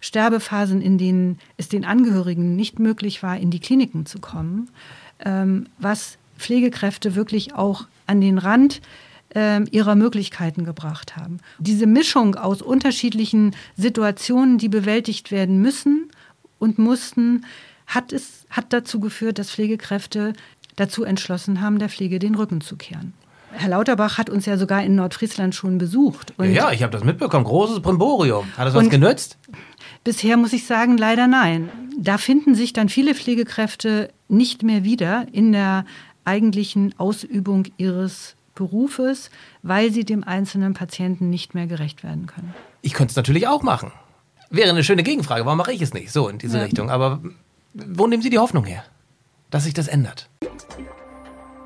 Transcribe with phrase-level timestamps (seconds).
[0.00, 4.70] Sterbephasen, in denen es den Angehörigen nicht möglich war, in die Kliniken zu kommen,
[5.24, 8.80] ähm, was Pflegekräfte wirklich auch an den Rand
[9.34, 11.38] äh, ihrer Möglichkeiten gebracht haben.
[11.58, 16.10] Diese Mischung aus unterschiedlichen Situationen, die bewältigt werden müssen
[16.58, 17.44] und mussten,
[17.86, 20.32] hat, es, hat dazu geführt, dass Pflegekräfte
[20.76, 23.12] dazu entschlossen haben, der Pflege den Rücken zu kehren.
[23.52, 26.32] Herr Lauterbach hat uns ja sogar in Nordfriesland schon besucht.
[26.38, 27.44] ja, ja, ich habe das mitbekommen.
[27.44, 28.46] Großes Brimborium.
[28.56, 29.38] Hat das was genützt?
[30.02, 31.70] Bisher muss ich sagen, leider nein.
[31.98, 35.84] Da finden sich dann viele Pflegekräfte nicht mehr wieder in der
[36.24, 39.30] eigentlichen Ausübung ihres Berufes,
[39.62, 42.54] weil sie dem einzelnen Patienten nicht mehr gerecht werden können.
[42.82, 43.92] Ich könnte es natürlich auch machen.
[44.48, 45.44] Wäre eine schöne Gegenfrage.
[45.44, 46.10] Warum mache ich es nicht?
[46.10, 46.64] So in diese ja.
[46.64, 46.90] Richtung.
[46.90, 47.20] Aber
[47.74, 48.84] wo nehmen Sie die Hoffnung her,
[49.50, 50.28] dass sich das ändert?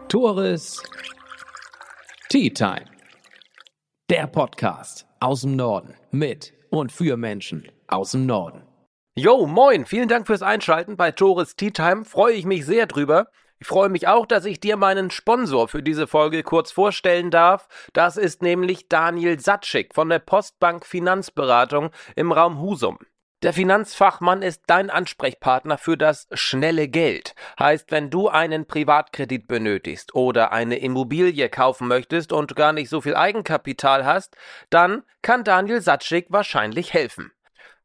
[0.09, 0.83] Tores
[2.29, 2.85] Tea Time.
[4.11, 8.63] Der Podcast aus dem Norden mit und für Menschen aus dem Norden.
[9.17, 12.05] Jo, moin, vielen Dank fürs Einschalten bei Tores Tea Time.
[12.05, 13.29] Freue ich mich sehr drüber.
[13.61, 17.69] Ich freue mich auch, dass ich dir meinen Sponsor für diese Folge kurz vorstellen darf.
[17.93, 22.99] Das ist nämlich Daniel Satschik von der Postbank Finanzberatung im Raum Husum.
[23.45, 27.35] Der Finanzfachmann ist dein Ansprechpartner für das schnelle Geld.
[27.59, 33.03] Heißt, wenn du einen Privatkredit benötigst oder eine Immobilie kaufen möchtest und gar nicht so
[33.03, 34.35] viel Eigenkapital hast,
[34.71, 37.33] dann kann Daniel Satschik wahrscheinlich helfen.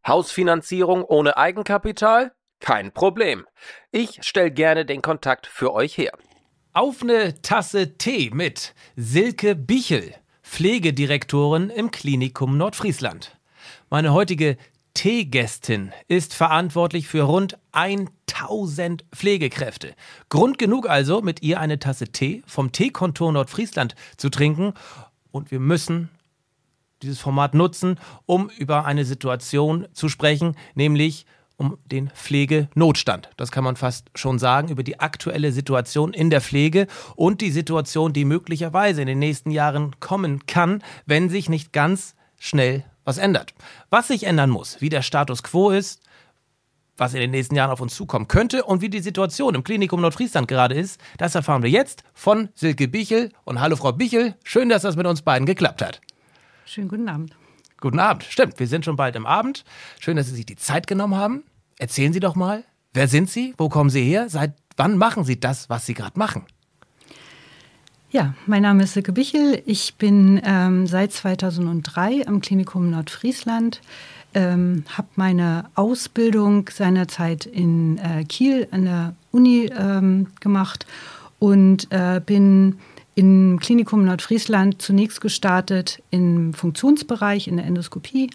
[0.07, 2.31] Hausfinanzierung ohne Eigenkapital?
[2.59, 3.45] Kein Problem.
[3.91, 6.11] Ich stelle gerne den Kontakt für euch her.
[6.73, 13.37] Auf eine Tasse Tee mit Silke Bichel, Pflegedirektorin im Klinikum Nordfriesland.
[13.89, 14.57] Meine heutige
[14.93, 19.95] Teegästin ist verantwortlich für rund 1000 Pflegekräfte.
[20.29, 24.73] Grund genug also, mit ihr eine Tasse Tee vom Teekontor Nordfriesland zu trinken.
[25.31, 26.09] Und wir müssen
[27.01, 31.25] dieses Format nutzen, um über eine Situation zu sprechen, nämlich
[31.59, 33.29] um den Pflegenotstand.
[33.35, 37.51] Das kann man fast schon sagen, über die aktuelle Situation in der Pflege und die
[37.51, 43.17] Situation, die möglicherweise in den nächsten Jahren kommen kann, wenn sich nicht ganz schnell was
[43.17, 43.53] ändert.
[43.89, 46.01] Was sich ändern muss, wie der Status quo ist,
[46.95, 50.01] was in den nächsten Jahren auf uns zukommen könnte und wie die Situation im Klinikum
[50.01, 53.31] Nordfriesland gerade ist, das erfahren wir jetzt von Silke Bichel.
[53.45, 56.01] Und hallo Frau Bichel, schön, dass das mit uns beiden geklappt hat.
[56.69, 57.35] Schönen guten Abend.
[57.81, 59.63] Guten Abend, stimmt, wir sind schon bald im Abend.
[59.99, 61.43] Schön, dass Sie sich die Zeit genommen haben.
[61.79, 62.63] Erzählen Sie doch mal,
[62.93, 66.19] wer sind Sie, wo kommen Sie her, seit wann machen Sie das, was Sie gerade
[66.19, 66.43] machen?
[68.11, 69.63] Ja, mein Name ist Silke Bichel.
[69.65, 73.81] Ich bin ähm, seit 2003 am Klinikum Nordfriesland,
[74.35, 80.85] ähm, habe meine Ausbildung seinerzeit in äh, Kiel an der Uni ähm, gemacht
[81.39, 82.77] und äh, bin
[83.19, 88.29] im Klinikum Nordfriesland zunächst gestartet im Funktionsbereich in der Endoskopie,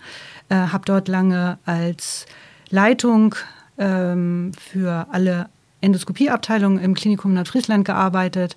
[0.50, 2.27] äh, habe dort lange als
[2.69, 3.34] Leitung
[3.78, 5.49] ähm, für alle
[5.81, 8.56] Endoskopieabteilungen im Klinikum Nordfriesland gearbeitet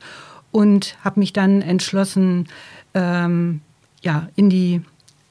[0.52, 2.50] und habe mich dann entschlossen,
[2.94, 3.62] ähm,
[4.02, 4.82] ja, in die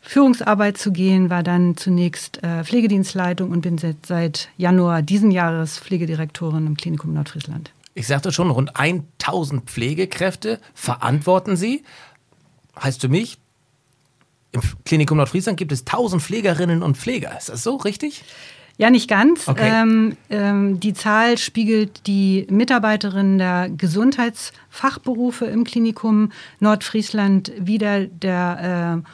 [0.01, 5.79] Führungsarbeit zu gehen, war dann zunächst äh, Pflegedienstleitung und bin seit, seit Januar diesen Jahres
[5.79, 7.71] Pflegedirektorin im Klinikum Nordfriesland.
[7.97, 11.83] Ich sagte schon, rund 1000 Pflegekräfte verantworten Sie.
[12.79, 13.39] Heißt für mich,
[14.53, 17.35] im Klinikum Nordfriesland gibt es 1000 Pflegerinnen und Pfleger.
[17.39, 18.23] Ist das so richtig?
[18.77, 19.49] Ja, nicht ganz.
[19.49, 19.71] Okay.
[19.73, 28.05] Ähm, ähm, die Zahl spiegelt die Mitarbeiterinnen der Gesundheitsfachberufe im Klinikum Nordfriesland wider.
[28.05, 29.11] Der äh,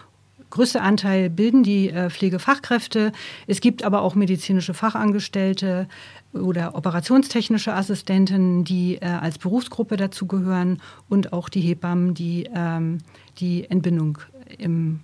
[0.51, 3.13] größte Anteil bilden die äh, Pflegefachkräfte.
[3.47, 5.89] Es gibt aber auch medizinische Fachangestellte
[6.33, 12.99] oder operationstechnische Assistenten, die äh, als Berufsgruppe dazugehören und auch die Hebammen, die ähm,
[13.39, 14.19] die Entbindung
[14.59, 15.01] im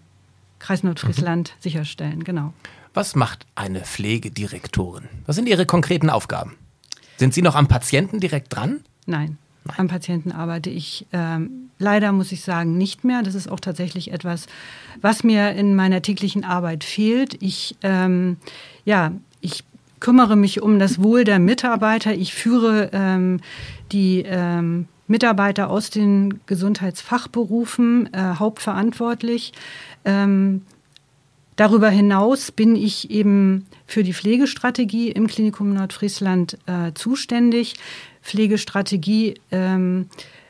[0.58, 1.62] Kreis Nordfriesland mhm.
[1.62, 2.24] sicherstellen.
[2.24, 2.52] Genau.
[2.94, 5.04] Was macht eine Pflegedirektorin?
[5.26, 6.56] Was sind Ihre konkreten Aufgaben?
[7.16, 8.80] Sind Sie noch am Patienten direkt dran?
[9.06, 9.38] Nein.
[9.64, 9.76] Nein.
[9.78, 13.22] Am Patienten arbeite ich ähm, leider, muss ich sagen, nicht mehr.
[13.22, 14.46] Das ist auch tatsächlich etwas,
[15.00, 17.40] was mir in meiner täglichen Arbeit fehlt.
[17.42, 18.38] Ich, ähm,
[18.84, 19.64] ja, ich
[20.00, 22.14] kümmere mich um das Wohl der Mitarbeiter.
[22.14, 23.40] Ich führe ähm,
[23.92, 29.52] die ähm, Mitarbeiter aus den Gesundheitsfachberufen äh, hauptverantwortlich.
[30.04, 30.62] Ähm,
[31.58, 37.74] Darüber hinaus bin ich eben für die Pflegestrategie im Klinikum Nordfriesland äh, zuständig.
[38.22, 40.06] Pflegestrategie ähm,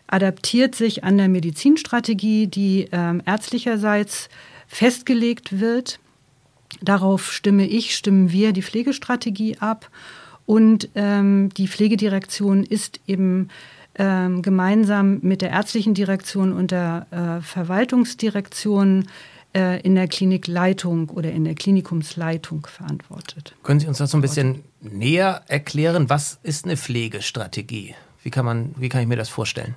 [0.07, 4.29] adaptiert sich an der Medizinstrategie, die ähm, ärztlicherseits
[4.67, 5.99] festgelegt wird.
[6.81, 9.91] Darauf stimme ich, stimmen wir die Pflegestrategie ab.
[10.47, 13.49] Und ähm, die Pflegedirektion ist eben
[13.97, 19.09] ähm, gemeinsam mit der ärztlichen Direktion und der äh, Verwaltungsdirektion
[19.55, 23.55] äh, in der Klinikleitung oder in der Klinikumsleitung verantwortet.
[23.63, 26.09] Können Sie uns das so ein bisschen näher erklären?
[26.09, 27.95] Was ist eine Pflegestrategie?
[28.23, 29.75] Wie kann, man, wie kann ich mir das vorstellen?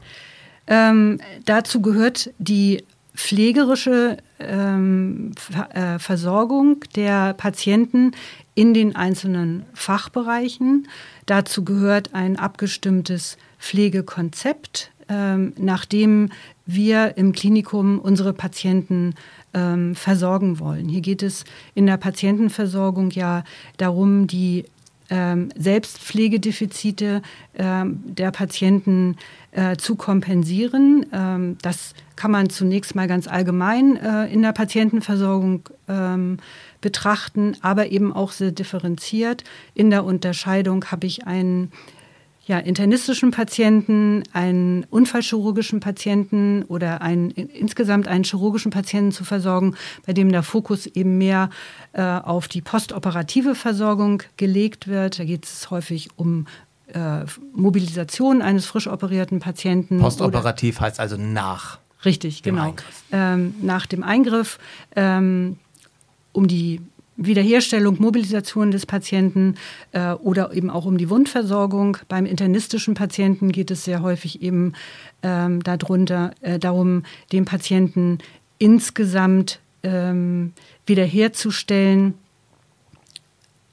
[0.67, 2.83] Ähm, dazu gehört die
[3.15, 5.31] pflegerische ähm,
[5.73, 8.11] äh, Versorgung der Patienten
[8.55, 10.87] in den einzelnen Fachbereichen.
[11.25, 16.29] Dazu gehört ein abgestimmtes Pflegekonzept, ähm, nachdem
[16.65, 19.15] wir im Klinikum unsere Patienten
[19.53, 20.87] ähm, versorgen wollen.
[20.87, 21.43] Hier geht es
[21.75, 23.43] in der Patientenversorgung ja
[23.77, 24.65] darum, die
[25.55, 27.21] Selbstpflegedefizite
[27.55, 29.17] ähm, der Patienten
[29.51, 31.05] äh, zu kompensieren.
[31.11, 36.37] Ähm, das kann man zunächst mal ganz allgemein äh, in der Patientenversorgung ähm,
[36.79, 39.43] betrachten, aber eben auch sehr differenziert.
[39.73, 41.71] In der Unterscheidung habe ich einen
[42.45, 50.13] ja, internistischen Patienten, einen unfallchirurgischen Patienten oder einen, insgesamt einen chirurgischen Patienten zu versorgen, bei
[50.13, 51.49] dem der Fokus eben mehr
[51.93, 55.19] äh, auf die postoperative Versorgung gelegt wird.
[55.19, 56.47] Da geht es häufig um
[56.88, 59.99] äh, Mobilisation eines frisch operierten Patienten.
[59.99, 61.79] Postoperativ heißt also nach.
[62.03, 62.73] Richtig, genau.
[63.11, 64.57] Ähm, nach dem Eingriff,
[64.95, 65.59] ähm,
[66.31, 66.81] um die
[67.17, 69.55] Wiederherstellung, Mobilisation des Patienten
[69.91, 71.97] äh, oder eben auch um die Wundversorgung.
[72.07, 74.73] Beim internistischen Patienten geht es sehr häufig eben
[75.21, 78.19] ähm, darunter, äh, darum, den Patienten
[78.57, 80.53] insgesamt ähm,
[80.85, 82.15] wiederherzustellen.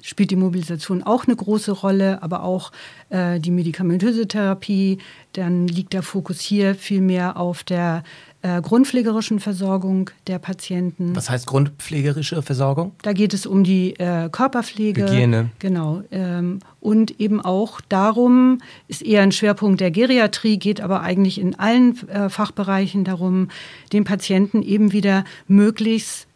[0.02, 2.72] Spielt die Mobilisation auch eine große Rolle, aber auch
[3.10, 4.98] äh, die medikamentöse Therapie.
[5.32, 8.02] Dann liegt der Fokus hier viel mehr auf der äh,
[8.42, 11.16] grundpflegerischen Versorgung der Patienten.
[11.16, 12.92] Was heißt grundpflegerische Versorgung?
[13.02, 15.02] Da geht es um die äh, Körperpflege.
[15.02, 15.50] Hygiene.
[15.58, 16.02] Genau.
[16.10, 21.58] Ähm, und eben auch darum, ist eher ein Schwerpunkt der Geriatrie, geht aber eigentlich in
[21.58, 23.48] allen äh, Fachbereichen darum,
[23.92, 26.28] den Patienten eben wieder möglichst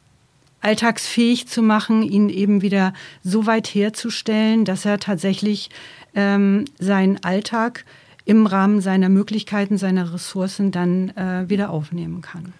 [0.61, 5.71] alltagsfähig zu machen, ihn eben wieder so weit herzustellen, dass er tatsächlich
[6.15, 7.85] ähm, seinen Alltag
[8.25, 12.53] im Rahmen seiner Möglichkeiten, seiner Ressourcen dann äh, wieder aufnehmen kann.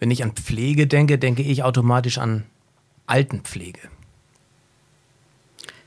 [0.00, 2.44] Wenn ich an Pflege denke, denke ich automatisch an
[3.06, 3.80] Altenpflege.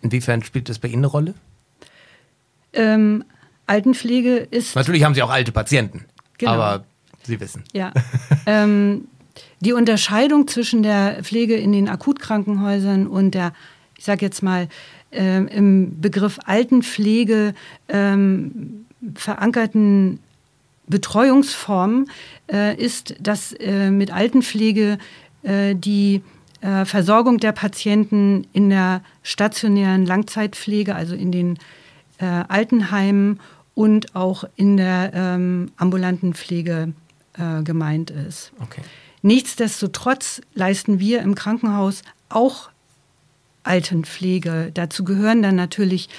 [0.01, 1.33] Inwiefern spielt das bei Ihnen eine Rolle?
[2.73, 3.23] Ähm,
[3.65, 4.75] Altenpflege ist.
[4.75, 6.05] Natürlich haben Sie auch alte Patienten,
[6.37, 6.53] genau.
[6.53, 6.85] aber
[7.23, 7.63] Sie wissen.
[7.73, 7.91] Ja.
[8.45, 9.07] ähm,
[9.59, 13.53] die Unterscheidung zwischen der Pflege in den Akutkrankenhäusern und der,
[13.97, 14.69] ich sage jetzt mal,
[15.11, 17.53] äh, im Begriff Altenpflege
[17.89, 18.85] ähm,
[19.15, 20.19] verankerten
[20.87, 22.07] Betreuungsform
[22.51, 24.97] äh, ist, dass äh, mit Altenpflege
[25.43, 26.23] äh, die
[26.61, 31.57] äh, Versorgung der Patienten in der stationären Langzeitpflege, also in den
[32.19, 33.39] äh, Altenheimen
[33.75, 36.93] und auch in der ähm, ambulanten Pflege
[37.37, 38.51] äh, gemeint ist.
[38.59, 38.81] Okay.
[39.21, 42.69] Nichtsdestotrotz leisten wir im Krankenhaus auch
[43.63, 44.71] Altenpflege.
[44.73, 46.09] Dazu gehören dann natürlich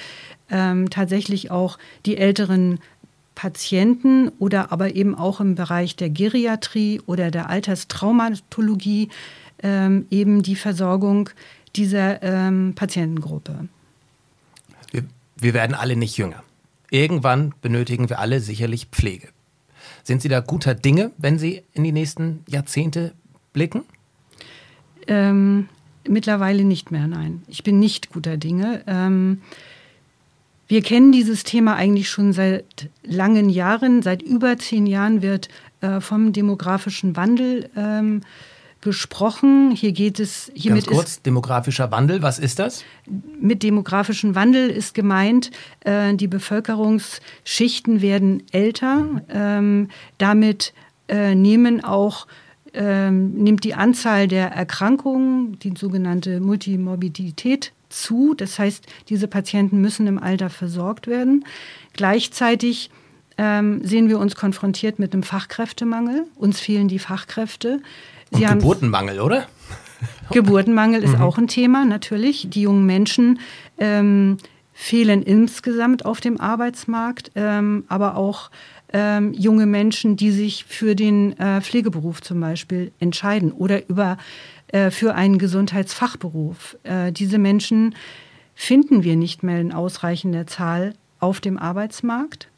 [0.50, 2.80] ähm, tatsächlich auch die älteren
[3.34, 9.10] Patienten oder aber eben auch im Bereich der Geriatrie oder der Alterstraumatologie
[9.62, 11.30] ähm, eben die Versorgung
[11.76, 13.68] dieser ähm, Patientengruppe.
[14.90, 15.04] Wir,
[15.36, 16.42] wir werden alle nicht jünger.
[16.90, 19.28] Irgendwann benötigen wir alle sicherlich Pflege.
[20.02, 23.12] Sind Sie da guter Dinge, wenn Sie in die nächsten Jahrzehnte
[23.52, 23.84] blicken?
[25.06, 25.68] Ähm,
[26.08, 27.42] mittlerweile nicht mehr, nein.
[27.46, 28.82] Ich bin nicht guter Dinge.
[28.86, 29.42] Ähm,
[30.68, 34.02] wir kennen dieses Thema eigentlich schon seit langen Jahren.
[34.02, 35.48] Seit über zehn Jahren wird
[35.80, 38.20] äh, vom demografischen Wandel ähm,
[38.80, 39.70] gesprochen.
[39.72, 42.84] Hier geht es hiermit Ganz kurz, ist, demografischer Wandel, was ist das?
[43.40, 49.22] Mit demografischen Wandel ist gemeint, äh, die Bevölkerungsschichten werden älter.
[49.30, 50.74] Ähm, damit
[51.08, 52.26] äh, nehmen auch
[52.74, 58.34] ähm, nimmt die Anzahl der Erkrankungen, die sogenannte Multimorbidität, zu.
[58.34, 61.44] Das heißt, diese Patienten müssen im Alter versorgt werden.
[61.94, 62.90] Gleichzeitig
[63.36, 66.26] ähm, sehen wir uns konfrontiert mit einem Fachkräftemangel.
[66.34, 67.80] Uns fehlen die Fachkräfte.
[68.32, 69.46] Sie Und Geburtenmangel, oder?
[70.30, 71.22] Geburtenmangel ist mhm.
[71.22, 72.48] auch ein Thema, natürlich.
[72.50, 73.40] Die jungen Menschen
[73.78, 74.38] ähm,
[74.72, 78.50] fehlen insgesamt auf dem Arbeitsmarkt, ähm, aber auch
[78.92, 84.18] ähm, junge Menschen, die sich für den äh, Pflegeberuf zum Beispiel entscheiden oder über
[84.68, 86.76] äh, für einen Gesundheitsfachberuf.
[86.82, 87.94] Äh, diese Menschen
[88.54, 92.48] finden wir nicht mehr in ausreichender Zahl auf dem Arbeitsmarkt.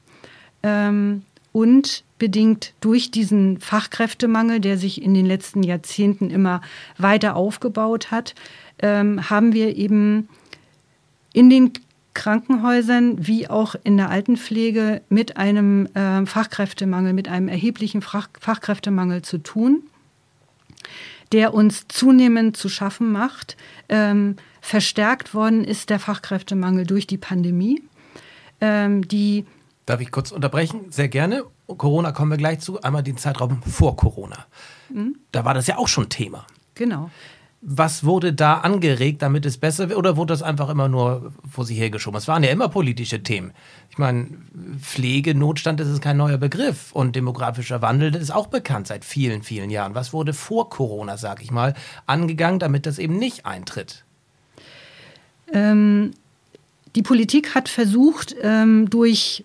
[0.62, 6.60] Ähm, und bedingt durch diesen Fachkräftemangel, der sich in den letzten Jahrzehnten immer
[6.96, 8.34] weiter aufgebaut hat,
[8.80, 10.28] ähm, haben wir eben
[11.32, 11.72] in den
[12.14, 19.22] Krankenhäusern wie auch in der Altenpflege mit einem äh, Fachkräftemangel, mit einem erheblichen Fach Fachkräftemangel
[19.22, 19.82] zu tun
[21.32, 23.56] der uns zunehmend zu schaffen macht.
[23.88, 27.82] Ähm, verstärkt worden ist der Fachkräftemangel durch die Pandemie,
[28.60, 29.46] ähm, die
[29.86, 30.92] Darf ich kurz unterbrechen?
[30.92, 31.42] Sehr gerne.
[31.66, 32.80] Corona kommen wir gleich zu.
[32.80, 34.46] Einmal den Zeitraum vor Corona.
[34.88, 35.16] Mhm.
[35.32, 36.46] Da war das ja auch schon Thema.
[36.76, 37.10] Genau.
[37.62, 39.98] Was wurde da angeregt, damit es besser wird?
[39.98, 42.16] Oder wurde das einfach immer nur vor sich hergeschoben?
[42.16, 43.52] Es waren ja immer politische Themen.
[43.90, 44.28] Ich meine,
[44.80, 46.90] Pflegenotstand das ist kein neuer Begriff.
[46.92, 49.94] Und demografischer Wandel das ist auch bekannt seit vielen, vielen Jahren.
[49.94, 51.74] Was wurde vor Corona, sag ich mal,
[52.06, 54.04] angegangen, damit das eben nicht eintritt?
[55.52, 56.12] Ähm,
[56.96, 59.44] die Politik hat versucht, ähm, durch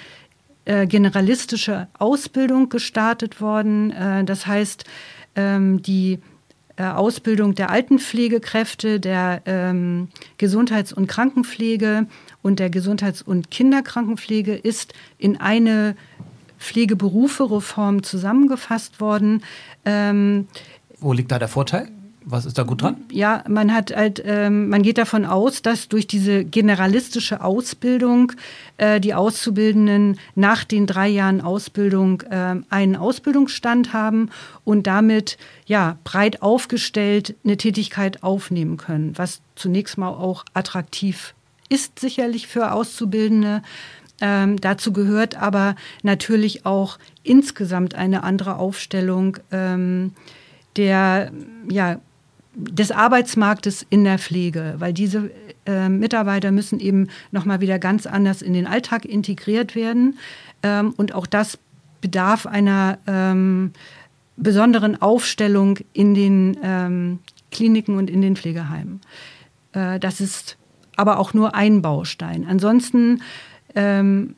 [0.64, 3.92] äh, generalistische Ausbildung gestartet worden.
[3.92, 4.84] Äh, das heißt,
[5.36, 6.18] ähm, die
[6.76, 12.06] äh, Ausbildung der Altenpflegekräfte, der ähm, Gesundheits- und Krankenpflege
[12.42, 15.96] und der Gesundheits- und Kinderkrankenpflege ist in eine
[16.58, 19.42] Pflegeberufe-Reform zusammengefasst worden.
[19.84, 20.48] Ähm,
[20.98, 21.88] Wo liegt da der Vorteil?
[22.28, 22.96] Was ist da gut dran?
[23.12, 28.32] Ja, man hat halt, ähm, man geht davon aus, dass durch diese generalistische Ausbildung
[28.78, 34.30] äh, die Auszubildenden nach den drei Jahren Ausbildung äh, einen Ausbildungsstand haben
[34.64, 41.32] und damit ja breit aufgestellt eine Tätigkeit aufnehmen können, was zunächst mal auch attraktiv
[41.68, 43.62] ist sicherlich für Auszubildende.
[44.20, 50.12] Ähm, dazu gehört aber natürlich auch insgesamt eine andere Aufstellung ähm,
[50.76, 51.30] der
[51.70, 52.00] ja,
[52.56, 55.30] des Arbeitsmarktes in der Pflege, weil diese
[55.66, 60.18] äh, Mitarbeiter müssen eben nochmal wieder ganz anders in den Alltag integriert werden.
[60.62, 61.58] Ähm, und auch das
[62.00, 63.72] bedarf einer ähm,
[64.36, 67.18] besonderen Aufstellung in den ähm,
[67.50, 69.00] Kliniken und in den Pflegeheimen.
[69.72, 70.56] Äh, das ist
[70.96, 72.46] aber auch nur ein Baustein.
[72.48, 73.22] Ansonsten
[73.74, 74.34] ähm,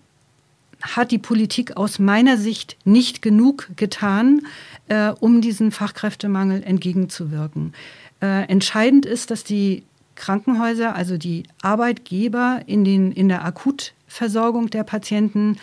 [0.83, 4.43] hat die Politik aus meiner Sicht nicht genug getan,
[4.89, 7.75] äh, um diesen Fachkräftemangel entgegenzuwirken.
[8.21, 9.85] Äh, entscheidend ist, dass die
[10.15, 15.59] Krankenhäuser, also die Arbeitgeber in, den, in der Akutversorgung der Patienten,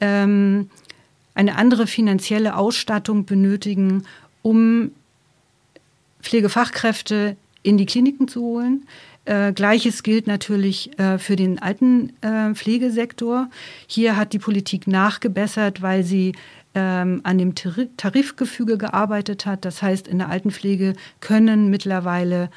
[0.00, 0.68] ähm,
[1.34, 4.04] eine andere finanzielle Ausstattung benötigen,
[4.42, 4.90] um
[6.20, 8.86] Pflegefachkräfte in die Kliniken zu holen.
[9.24, 13.48] Äh, Gleiches gilt natürlich äh, für den alten äh, Pflegesektor.
[13.86, 16.34] Hier hat die Politik nachgebessert, weil sie
[16.74, 19.64] ähm, an dem Tarifgefüge gearbeitet hat.
[19.64, 22.50] Das heißt, in der Altenpflege können mittlerweile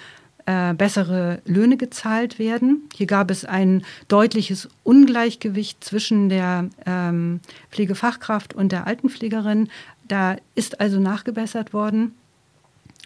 [0.46, 2.88] äh, bessere Löhne gezahlt werden.
[2.96, 7.40] Hier gab es ein deutliches Ungleichgewicht zwischen der ähm,
[7.72, 9.70] Pflegefachkraft und der Altenpflegerin.
[10.08, 12.14] Da ist also nachgebessert worden.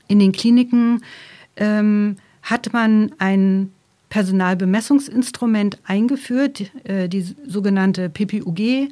[0.08, 1.02] In den Kliniken
[1.56, 3.72] ähm, hat man ein
[4.10, 8.88] Personalbemessungsinstrument eingeführt, äh, die sogenannte PPUG, äh,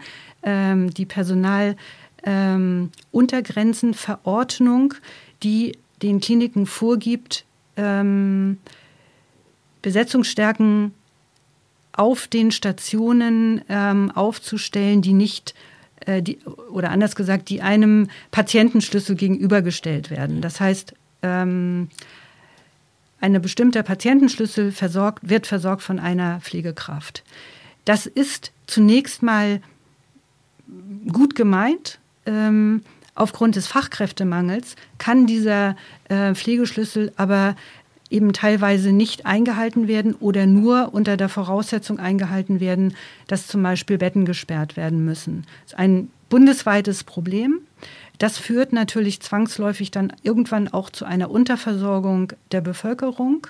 [0.89, 1.75] die Personal
[2.23, 4.93] ähm, Untergrenzenverordnung,
[5.43, 7.45] die den Kliniken vorgibt,
[7.75, 8.57] ähm,
[9.81, 10.93] Besetzungsstärken
[11.93, 15.55] auf den Stationen ähm, aufzustellen, die nicht
[16.05, 16.39] äh, die,
[16.71, 20.41] oder anders gesagt, die einem Patientenschlüssel gegenübergestellt werden.
[20.41, 20.93] Das heißt,
[21.23, 21.89] ähm,
[23.19, 27.23] eine bestimmte Patientenschlüssel versorgt, wird versorgt von einer Pflegekraft.
[27.85, 29.61] Das ist zunächst mal
[31.11, 32.83] gut gemeint, ähm,
[33.15, 35.75] aufgrund des Fachkräftemangels kann dieser
[36.09, 37.55] äh, Pflegeschlüssel aber
[38.09, 42.95] eben teilweise nicht eingehalten werden oder nur unter der Voraussetzung eingehalten werden,
[43.27, 45.45] dass zum Beispiel Betten gesperrt werden müssen.
[45.63, 47.59] Das ist ein bundesweites Problem.
[48.17, 53.47] Das führt natürlich zwangsläufig dann irgendwann auch zu einer Unterversorgung der Bevölkerung.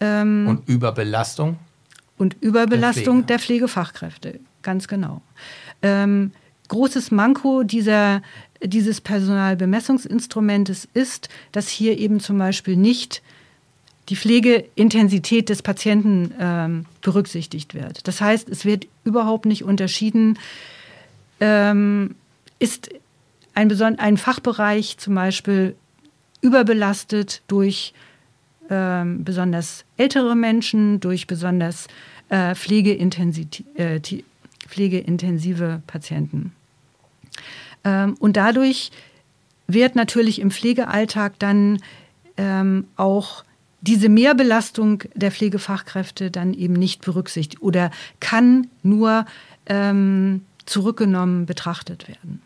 [0.00, 1.58] Ähm, und Überbelastung?
[2.16, 3.26] Und Überbelastung der, Pflege.
[3.26, 5.22] der Pflegefachkräfte, ganz genau.
[5.82, 6.32] Ähm,
[6.68, 8.22] großes Manko dieser,
[8.62, 13.22] dieses Personalbemessungsinstrumentes ist, dass hier eben zum Beispiel nicht
[14.08, 18.06] die Pflegeintensität des Patienten ähm, berücksichtigt wird.
[18.08, 20.38] Das heißt, es wird überhaupt nicht unterschieden,
[21.40, 22.14] ähm,
[22.58, 22.88] ist
[23.54, 25.74] ein, ein Fachbereich zum Beispiel
[26.40, 27.92] überbelastet durch
[28.70, 31.88] ähm, besonders ältere Menschen, durch besonders
[32.28, 34.00] äh, pflegeintensive, äh,
[34.68, 36.52] pflegeintensive Patienten.
[37.84, 38.90] Ähm, und dadurch
[39.66, 41.80] wird natürlich im Pflegealltag dann
[42.36, 43.44] ähm, auch
[43.80, 49.24] diese Mehrbelastung der Pflegefachkräfte dann eben nicht berücksichtigt oder kann nur
[49.66, 52.42] ähm, zurückgenommen betrachtet werden.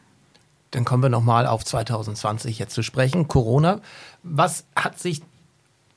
[0.73, 3.29] Dann kommen wir nochmal auf 2020 jetzt zu sprechen.
[3.29, 3.81] Corona.
[4.23, 5.23] Was hat sich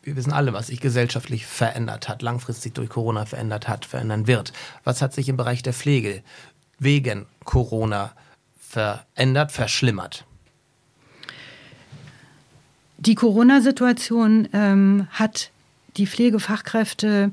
[0.03, 4.53] wir wissen alle, was sich gesellschaftlich verändert hat, langfristig durch Corona verändert hat, verändern wird.
[4.83, 6.21] Was hat sich im Bereich der Pflege
[6.77, 8.24] wegen Corona verändert,
[9.51, 10.25] verschlimmert?
[12.97, 15.51] Die Corona-Situation ähm, hat
[15.97, 17.31] die Pflegefachkräfte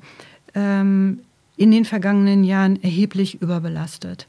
[0.54, 1.20] ähm,
[1.56, 4.26] in den vergangenen Jahren erheblich überbelastet.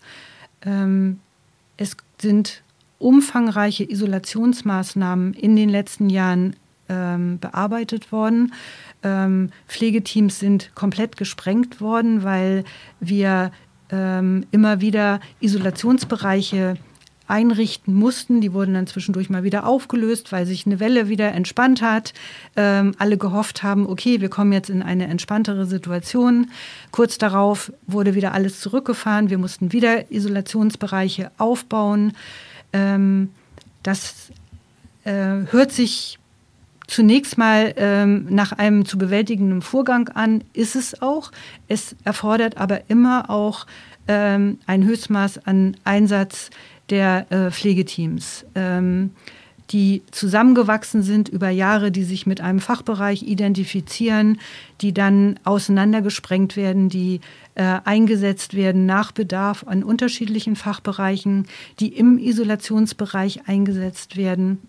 [0.66, 1.20] Ähm,
[1.78, 2.62] es sind
[3.00, 6.56] umfangreiche Isolationsmaßnahmen in den letzten Jahren
[6.88, 8.54] ähm, bearbeitet worden.
[9.04, 12.64] Ähm, Pflegeteams sind komplett gesprengt worden, weil
[13.00, 13.52] wir
[13.90, 16.78] ähm, immer wieder Isolationsbereiche
[17.34, 18.42] einrichten mussten.
[18.42, 22.14] Die wurden dann zwischendurch mal wieder aufgelöst, weil sich eine Welle wieder entspannt hat.
[22.56, 26.52] Ähm, alle gehofft haben, okay, wir kommen jetzt in eine entspanntere Situation.
[26.92, 29.32] Kurz darauf wurde wieder alles zurückgefahren.
[29.32, 32.14] Wir mussten wieder Isolationsbereiche aufbauen.
[32.72, 33.32] Ähm,
[33.82, 34.30] das
[35.04, 35.12] äh,
[35.50, 36.20] hört sich
[36.86, 41.32] zunächst mal ähm, nach einem zu bewältigenden Vorgang an, ist es auch.
[41.68, 43.66] Es erfordert aber immer auch
[44.08, 46.50] ähm, ein Höchstmaß an Einsatz
[46.94, 49.10] der äh, Pflegeteams, ähm,
[49.72, 54.40] die zusammengewachsen sind über Jahre, die sich mit einem Fachbereich identifizieren,
[54.82, 57.20] die dann auseinandergesprengt werden, die
[57.56, 61.48] äh, eingesetzt werden nach Bedarf an unterschiedlichen Fachbereichen,
[61.80, 64.60] die im Isolationsbereich eingesetzt werden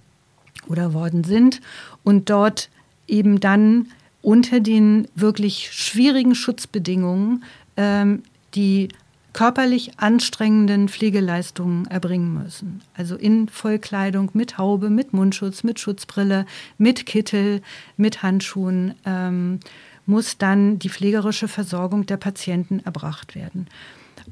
[0.67, 1.61] oder worden sind
[2.05, 2.71] und dort
[3.07, 3.89] eben dann
[4.23, 7.45] unter den wirklich schwierigen Schutzbedingungen
[7.77, 8.23] ähm,
[8.55, 8.89] die
[9.35, 12.81] körperlich anstrengenden Pflegeleistungen erbringen müssen.
[12.97, 16.47] Also in Vollkleidung, mit Haube, mit Mundschutz, mit Schutzbrille,
[16.79, 17.61] mit Kittel,
[17.99, 19.61] mit Handschuhen ähm,
[20.07, 23.67] muss dann die pflegerische Versorgung der Patienten erbracht werden.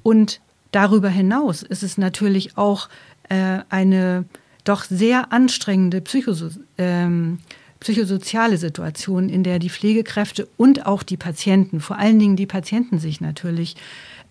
[0.02, 0.40] Und
[0.70, 2.88] darüber hinaus ist es natürlich auch
[3.28, 4.24] äh, eine
[4.64, 7.40] doch sehr anstrengende Psychoso ähm,
[7.80, 13.00] psychosoziale Situation, in der die Pflegekräfte und auch die Patienten, vor allen Dingen die Patienten
[13.00, 13.74] sich natürlich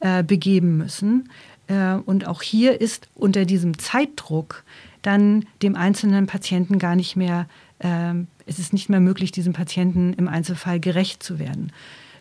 [0.02, 1.30] äh, begeben müssen.
[1.72, 4.64] Äh, und auch hier ist unter diesem Zeitdruck
[5.02, 7.48] dann dem einzelnen Patienten gar nicht mehr,
[7.80, 8.14] äh,
[8.46, 11.72] es ist nicht mehr möglich, diesem Patienten im Einzelfall gerecht zu werden.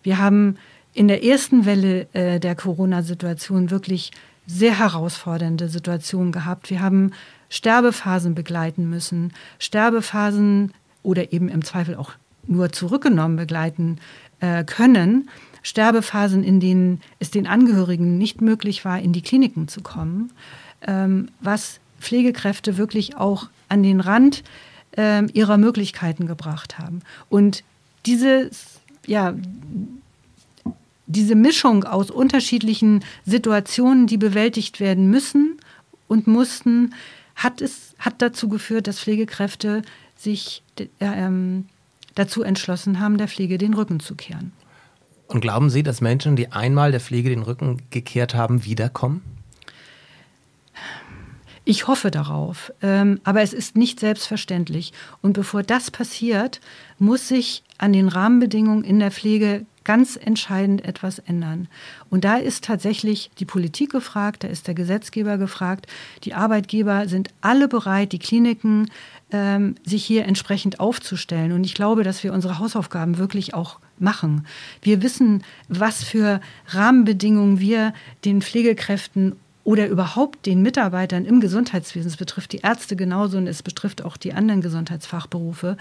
[0.02, 0.56] Wir haben
[0.94, 4.12] in der ersten Welle äh, der Corona-Situation wirklich
[4.46, 6.70] sehr herausfordernde Situationen gehabt.
[6.70, 7.12] Wir haben
[7.48, 12.12] Sterbephasen begleiten müssen, Sterbephasen oder eben im Zweifel auch
[12.46, 13.98] nur zurückgenommen begleiten
[14.66, 15.28] können.
[15.62, 20.32] Sterbephasen, in denen es den Angehörigen nicht möglich war, in die Kliniken zu kommen,
[20.86, 24.42] ähm, was Pflegekräfte wirklich auch an den Rand
[24.96, 27.00] äh, ihrer Möglichkeiten gebracht haben.
[27.28, 27.62] Und
[28.06, 29.34] dieses, ja,
[31.06, 35.58] diese Mischung aus unterschiedlichen Situationen, die bewältigt werden müssen
[36.08, 36.94] und mussten,
[37.36, 39.82] hat, es, hat dazu geführt, dass Pflegekräfte
[40.16, 41.66] sich äh, ähm,
[42.14, 44.52] dazu entschlossen haben, der Pflege den Rücken zu kehren.
[45.30, 49.22] Und glauben Sie, dass Menschen, die einmal der Pflege den Rücken gekehrt haben, wiederkommen?
[51.64, 54.92] Ich hoffe darauf, ähm, aber es ist nicht selbstverständlich.
[55.22, 56.60] Und bevor das passiert,
[56.98, 61.68] muss sich an den Rahmenbedingungen in der Pflege ganz entscheidend etwas ändern.
[62.10, 65.86] Und da ist tatsächlich die Politik gefragt, da ist der Gesetzgeber gefragt,
[66.24, 68.90] die Arbeitgeber sind alle bereit, die Kliniken
[69.30, 71.52] ähm, sich hier entsprechend aufzustellen.
[71.52, 74.46] Und ich glaube, dass wir unsere Hausaufgaben wirklich auch machen.
[74.82, 77.92] Wir wissen, was für Rahmenbedingungen wir
[78.24, 83.62] den Pflegekräften oder überhaupt den Mitarbeitern im Gesundheitswesen, es betrifft die Ärzte genauso und es
[83.62, 85.76] betrifft auch die anderen Gesundheitsfachberufe,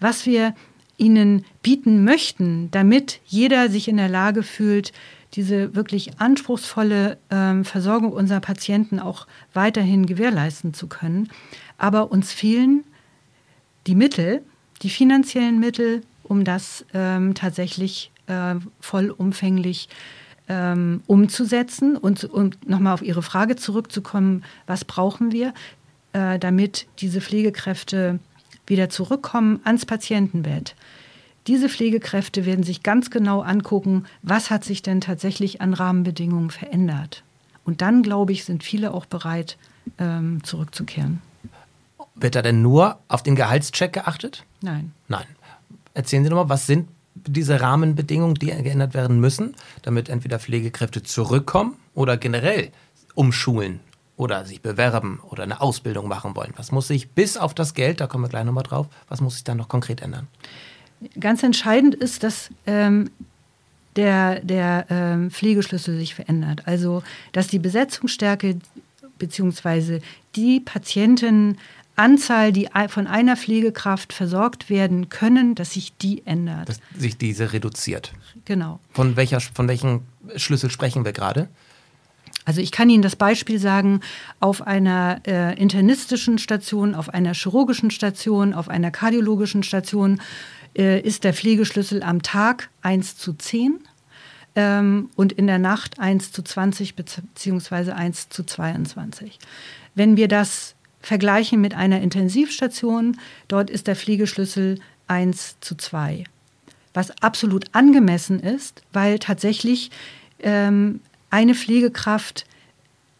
[0.00, 0.54] was wir
[0.98, 4.92] ihnen bieten möchten, damit jeder sich in der Lage fühlt,
[5.34, 11.30] diese wirklich anspruchsvolle ähm, Versorgung unserer Patienten auch weiterhin gewährleisten zu können.
[11.78, 12.84] Aber uns fehlen
[13.86, 14.42] die Mittel,
[14.82, 19.88] die finanziellen Mittel, um das ähm, tatsächlich äh, vollumfänglich
[20.48, 21.96] ähm, umzusetzen.
[21.96, 25.52] Und um nochmal auf Ihre Frage zurückzukommen, was brauchen wir,
[26.12, 28.20] äh, damit diese Pflegekräfte
[28.68, 30.76] wieder zurückkommen ans Patientenbett.
[31.48, 37.24] Diese Pflegekräfte werden sich ganz genau angucken, was hat sich denn tatsächlich an Rahmenbedingungen verändert.
[37.64, 39.58] Und dann, glaube ich, sind viele auch bereit,
[39.98, 41.20] ähm, zurückzukehren.
[42.14, 44.44] Wird da denn nur auf den Gehaltscheck geachtet?
[44.60, 44.92] Nein.
[45.08, 45.26] Nein.
[45.94, 51.76] Erzählen Sie nochmal, was sind diese Rahmenbedingungen, die geändert werden müssen, damit entweder Pflegekräfte zurückkommen
[51.94, 52.70] oder generell
[53.14, 53.80] umschulen
[54.16, 56.52] oder sich bewerben oder eine Ausbildung machen wollen?
[56.56, 59.34] Was muss sich bis auf das Geld, da kommen wir gleich nochmal drauf, was muss
[59.34, 60.28] sich dann noch konkret ändern?
[61.18, 63.10] Ganz entscheidend ist, dass ähm,
[63.96, 66.62] der, der ähm, Pflegeschlüssel sich verändert.
[66.66, 68.58] Also, dass die Besetzungsstärke
[69.18, 70.00] bzw.
[70.36, 71.58] die Patienten
[72.00, 76.68] Anzahl, die von einer Pflegekraft versorgt werden können, dass sich die ändert.
[76.68, 78.12] Dass sich diese reduziert.
[78.44, 78.80] Genau.
[78.92, 80.02] Von, welcher, von welchem
[80.36, 81.48] Schlüssel sprechen wir gerade?
[82.44, 84.00] Also ich kann Ihnen das Beispiel sagen,
[84.40, 90.20] auf einer äh, internistischen Station, auf einer chirurgischen Station, auf einer kardiologischen Station
[90.76, 93.80] äh, ist der Pflegeschlüssel am Tag 1 zu 10
[94.56, 97.92] ähm, und in der Nacht 1 zu 20 bzw.
[97.92, 99.38] 1 zu 22.
[99.94, 103.16] Wenn wir das vergleichen mit einer Intensivstation,
[103.48, 106.24] dort ist der Pflegeschlüssel 1 zu 2.
[106.94, 109.90] Was absolut angemessen ist, weil tatsächlich
[110.40, 112.46] ähm, eine Pflegekraft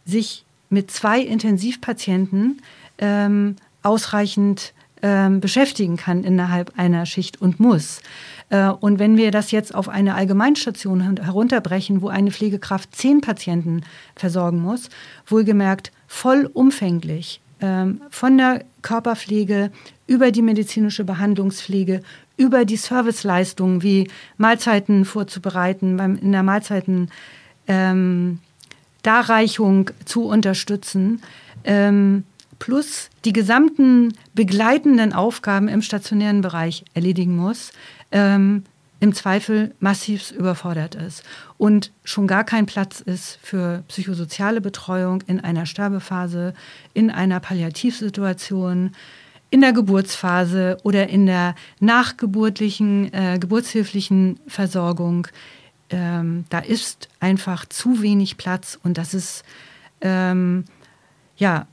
[0.05, 2.61] sich mit zwei Intensivpatienten
[2.97, 8.01] ähm, ausreichend ähm, beschäftigen kann innerhalb einer Schicht und muss.
[8.49, 13.81] Äh, und wenn wir das jetzt auf eine Allgemeinstation herunterbrechen, wo eine Pflegekraft zehn Patienten
[14.15, 14.89] versorgen muss,
[15.25, 17.41] wohlgemerkt vollumfänglich
[18.09, 19.71] von der Körperpflege
[20.07, 22.01] über die medizinische Behandlungspflege,
[22.37, 27.11] über die Serviceleistungen wie Mahlzeiten vorzubereiten, beim, in der Mahlzeiten
[27.67, 28.39] ähm,
[29.03, 31.21] Darreichung zu unterstützen,
[31.63, 32.23] ähm,
[32.59, 37.71] plus die gesamten begleitenden Aufgaben im stationären Bereich erledigen muss,
[38.11, 38.63] ähm,
[39.01, 41.23] im Zweifel massiv überfordert ist
[41.57, 46.53] und schon gar kein Platz ist für psychosoziale Betreuung in einer Sterbephase,
[46.93, 48.91] in einer Palliativsituation,
[49.49, 55.27] in der Geburtsphase oder in der nachgeburtlichen, äh, geburtshilflichen Versorgung.
[55.89, 59.43] Ähm, da ist einfach zu wenig Platz und das ist,
[60.01, 60.65] ähm,
[61.37, 61.65] ja,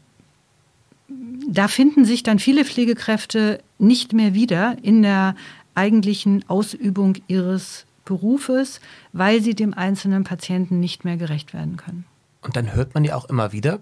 [1.46, 5.34] da finden sich dann viele Pflegekräfte nicht mehr wieder in der
[5.78, 8.80] eigentlichen Ausübung ihres Berufes,
[9.12, 12.04] weil sie dem einzelnen Patienten nicht mehr gerecht werden können.
[12.42, 13.78] Und dann hört man ja auch immer wieder,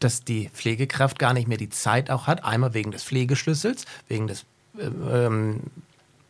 [0.00, 4.26] dass die Pflegekraft gar nicht mehr die Zeit auch hat, einmal wegen des Pflegeschlüssels, wegen
[4.26, 4.46] des
[4.78, 5.60] äh, ähm,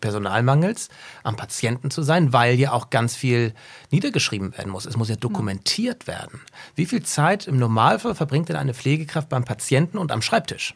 [0.00, 0.90] Personalmangels
[1.22, 3.55] am Patienten zu sein, weil ja auch ganz viel
[3.90, 4.85] niedergeschrieben werden muss.
[4.85, 6.40] Es muss ja dokumentiert werden.
[6.74, 10.74] Wie viel Zeit im Normalfall verbringt denn eine Pflegekraft beim Patienten und am Schreibtisch?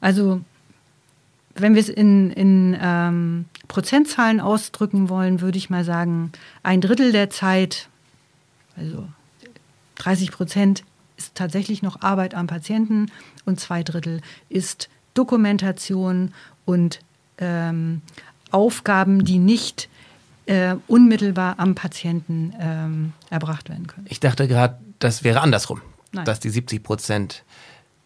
[0.00, 0.42] Also
[1.54, 6.32] wenn wir es in, in ähm, Prozentzahlen ausdrücken wollen, würde ich mal sagen,
[6.62, 7.88] ein Drittel der Zeit,
[8.76, 9.08] also
[9.96, 10.84] 30 Prozent,
[11.16, 13.10] ist tatsächlich noch Arbeit am Patienten
[13.44, 16.32] und zwei Drittel ist Dokumentation
[16.64, 17.00] und
[17.38, 18.00] ähm,
[18.50, 19.88] Aufgaben, die nicht
[20.46, 24.06] äh, unmittelbar am Patienten ähm, erbracht werden können.
[24.08, 25.82] Ich dachte gerade, das wäre andersrum,
[26.12, 26.24] Nein.
[26.24, 27.44] dass die 70 Prozent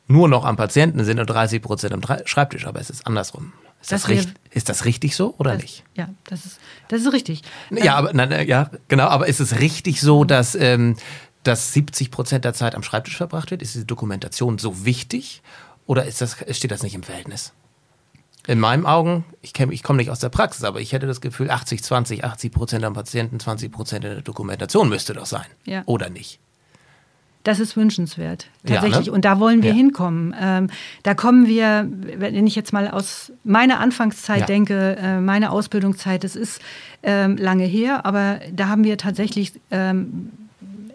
[0.07, 3.53] nur noch am Patienten sind und 30 Prozent am Schreibtisch, aber es ist andersrum.
[3.81, 5.85] Ist das, das richt, ist das richtig so oder das, nicht?
[5.95, 7.43] Ja, das ist, das ist richtig.
[7.71, 10.97] Ja, ähm, aber nein, ja, genau, aber ist es richtig so, dass, ähm,
[11.43, 13.61] dass 70 Prozent der Zeit am Schreibtisch verbracht wird?
[13.61, 15.43] Ist diese Dokumentation so wichtig
[15.85, 17.53] oder ist das, steht das nicht im Verhältnis?
[18.47, 21.51] In meinen Augen, ich, ich komme nicht aus der Praxis, aber ich hätte das Gefühl,
[21.51, 25.47] 80, 20, 80 Prozent am Patienten, 20 Prozent in der Dokumentation müsste doch sein.
[25.64, 25.83] Ja.
[25.87, 26.40] Oder nicht?
[27.44, 29.07] Das ist wünschenswert, tatsächlich.
[29.07, 29.12] Ja, ne?
[29.12, 29.76] Und da wollen wir ja.
[29.76, 30.35] hinkommen.
[30.40, 30.68] Ähm,
[31.02, 34.46] da kommen wir, wenn ich jetzt mal aus meiner Anfangszeit ja.
[34.46, 36.62] denke, äh, meine Ausbildungszeit, das ist
[37.02, 40.30] ähm, lange her, aber da haben wir tatsächlich ähm,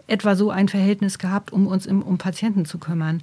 [0.08, 3.22] etwa so ein Verhältnis gehabt, um uns im, um Patienten zu kümmern.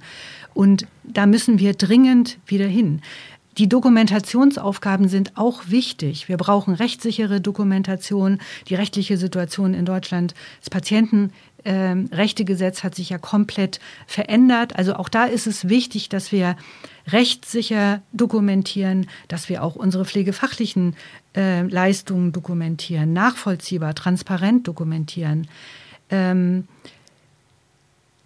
[0.54, 3.02] Und da müssen wir dringend wieder hin.
[3.58, 6.28] Die Dokumentationsaufgaben sind auch wichtig.
[6.28, 8.38] Wir brauchen rechtssichere Dokumentation.
[8.68, 11.32] Die rechtliche Situation in Deutschland, das Patientenrechtegesetz
[11.64, 14.76] ähm, hat sich ja komplett verändert.
[14.76, 16.56] Also auch da ist es wichtig, dass wir
[17.08, 20.96] rechtssicher dokumentieren, dass wir auch unsere pflegefachlichen
[21.36, 25.48] äh, Leistungen dokumentieren, nachvollziehbar, transparent dokumentieren.
[26.10, 26.68] Ähm,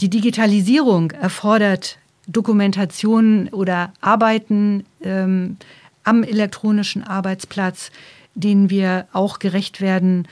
[0.01, 5.57] die Digitalisierung erfordert Dokumentation oder Arbeiten ähm,
[6.05, 7.91] am elektronischen Arbeitsplatz,
[8.35, 10.27] denen wir auch gerecht werden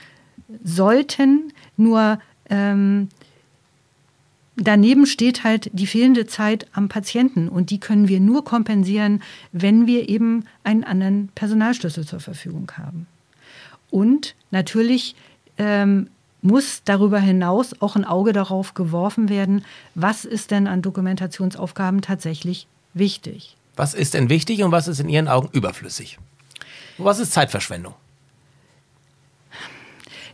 [0.63, 1.53] sollten.
[1.77, 2.19] Nur
[2.51, 3.09] ähm,
[4.55, 9.87] daneben steht halt die fehlende Zeit am Patienten und die können wir nur kompensieren, wenn
[9.87, 13.07] wir eben einen anderen Personalschlüssel zur Verfügung haben.
[13.89, 15.15] Und natürlich
[15.57, 16.09] ähm,
[16.41, 22.67] muss darüber hinaus auch ein Auge darauf geworfen werden, was ist denn an Dokumentationsaufgaben tatsächlich
[22.93, 23.55] wichtig.
[23.75, 26.19] Was ist denn wichtig und was ist in Ihren Augen überflüssig?
[26.97, 27.93] Was ist Zeitverschwendung?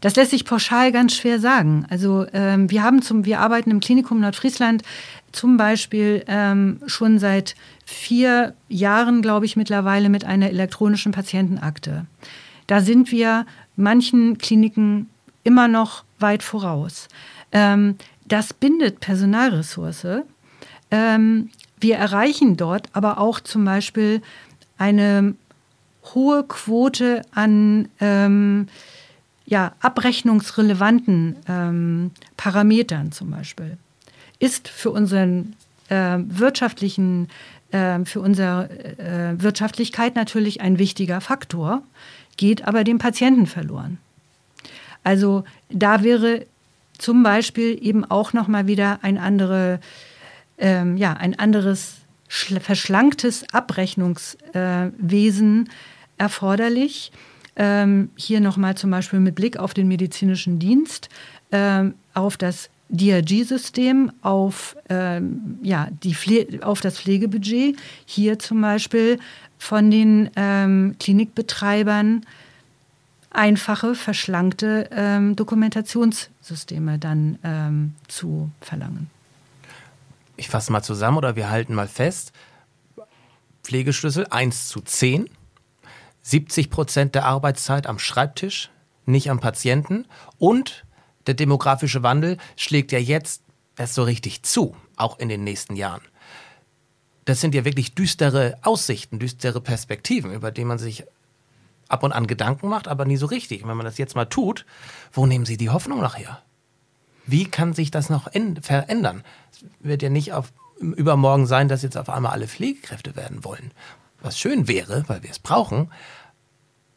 [0.02, 1.86] Das lässt sich pauschal ganz schwer sagen.
[1.90, 4.84] Also ähm, wir haben zum, wir arbeiten im Klinikum Nordfriesland
[5.32, 7.56] zum Beispiel ähm, schon seit
[7.86, 12.06] vier Jahren, glaube ich, mittlerweile mit einer elektronischen Patientenakte.
[12.68, 15.10] Da sind wir manchen Kliniken
[15.44, 17.08] immer noch weit voraus.
[17.52, 20.24] Ähm, das bindet Personalressource.
[20.92, 24.22] Ähm, wir erreichen dort aber auch zum Beispiel
[24.78, 25.36] eine
[26.14, 28.68] hohe Quote an ähm,
[29.48, 33.78] ja, abrechnungsrelevanten ähm, Parametern zum Beispiel.
[34.40, 35.56] Ist für unseren
[35.88, 37.30] äh, wirtschaftlichen,
[37.72, 41.82] äh, für unsere äh, Wirtschaftlichkeit natürlich ein wichtiger Faktor,
[42.36, 44.00] geht aber dem Patienten verloren.
[45.04, 46.46] Also da wäre
[46.98, 49.80] zum Beispiel eben auch noch mal wieder ein andere,
[50.58, 51.94] ähm, ja, ein anderes
[52.28, 55.70] verschlanktes Abrechnungswesen
[56.18, 57.14] erforderlich.
[57.58, 61.10] Ähm, hier nochmal zum Beispiel mit Blick auf den medizinischen Dienst,
[61.52, 65.90] ähm, auf das DRG-System, auf, ähm, ja,
[66.62, 67.76] auf das Pflegebudget.
[68.06, 69.20] Hier zum Beispiel
[69.58, 72.26] von den ähm, Klinikbetreibern
[73.32, 79.10] einfache, verschlankte ähm, Dokumentationssysteme dann ähm, zu verlangen.
[80.38, 82.32] Ich fasse mal zusammen oder wir halten mal fest.
[83.64, 85.28] Pflegeschlüssel 1 zu 10
[86.28, 88.70] 70 Prozent der Arbeitszeit am Schreibtisch,
[89.06, 90.06] nicht am Patienten.
[90.38, 90.86] Und
[91.26, 93.44] der demografische Wandel schlägt ja jetzt
[93.78, 96.02] erst so richtig zu, auch in den nächsten Jahren.
[97.24, 101.06] Das sind ja wirklich düstere Aussichten, düstere Perspektiven, über die man sich
[101.88, 103.64] ab und an Gedanken macht, aber nie so richtig.
[103.64, 104.66] Und wenn man das jetzt mal tut,
[105.14, 106.42] wo nehmen Sie die Hoffnung nachher?
[107.26, 108.30] Wie kann sich das noch
[108.62, 109.24] verändern?
[109.52, 113.72] Es wird ja nicht auf übermorgen sein, dass jetzt auf einmal alle Pflegekräfte werden wollen
[114.22, 115.92] was schön wäre, weil wir es brauchen,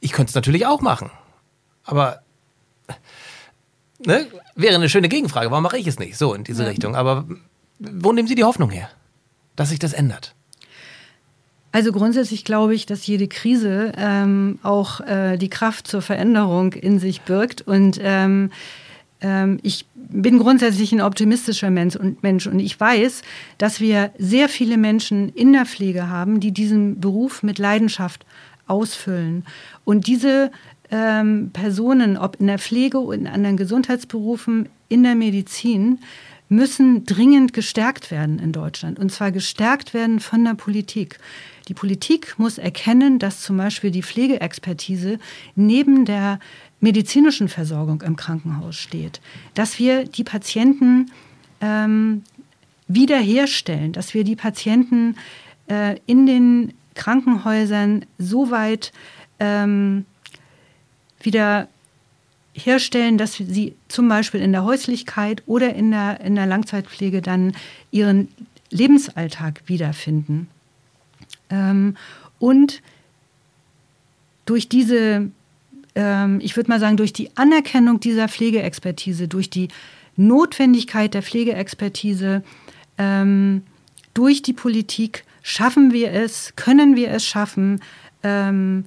[0.01, 1.11] ich könnte es natürlich auch machen.
[1.85, 2.23] Aber
[4.05, 5.51] ne, wäre eine schöne Gegenfrage.
[5.51, 6.17] Warum mache ich es nicht?
[6.17, 6.71] So in diese ja.
[6.71, 6.97] Richtung.
[6.97, 7.27] Aber
[7.79, 8.89] wo nehmen Sie die Hoffnung her,
[9.57, 10.35] dass sich das ändert?
[11.73, 16.99] Also grundsätzlich glaube ich, dass jede Krise ähm, auch äh, die Kraft zur Veränderung in
[16.99, 17.63] sich birgt.
[17.63, 18.51] Und ähm,
[19.21, 23.23] ähm, ich bin grundsätzlich ein optimistischer Mensch und, Mensch und ich weiß,
[23.59, 28.27] dass wir sehr viele Menschen in der Pflege haben, die diesen Beruf mit Leidenschaft
[28.71, 29.45] ausfüllen.
[29.85, 30.51] Und diese
[30.91, 35.99] ähm, Personen, ob in der Pflege oder in anderen Gesundheitsberufen, in der Medizin,
[36.49, 38.99] müssen dringend gestärkt werden in Deutschland.
[38.99, 41.19] Und zwar gestärkt werden von der Politik.
[41.69, 45.21] Die Politik muss erkennen, dass zum Beispiel die Pflegeexpertise
[45.55, 46.41] neben der
[46.81, 49.21] medizinischen Versorgung im Krankenhaus steht,
[49.55, 51.13] dass wir die Patienten
[51.61, 52.23] ähm,
[52.89, 55.15] wiederherstellen, dass wir die Patienten
[55.69, 58.93] äh, in den Krankenhäusern so weit
[59.39, 60.05] ähm,
[61.21, 61.69] wieder
[62.53, 67.55] herstellen, dass sie zum Beispiel in der Häuslichkeit oder in der, in der Langzeitpflege dann
[67.91, 68.29] ihren
[68.71, 70.49] Lebensalltag wiederfinden.
[71.49, 71.97] Ähm,
[72.39, 72.83] und
[74.47, 75.31] durch diese
[75.95, 79.69] ähm, ich würde mal sagen, durch die Anerkennung dieser Pflegeexpertise, durch die
[80.17, 82.43] Notwendigkeit der Pflegeexpertise,
[82.99, 83.63] ähm,
[84.15, 87.81] durch die Politik schaffen wir es, können wir es schaffen,
[88.23, 88.85] ähm,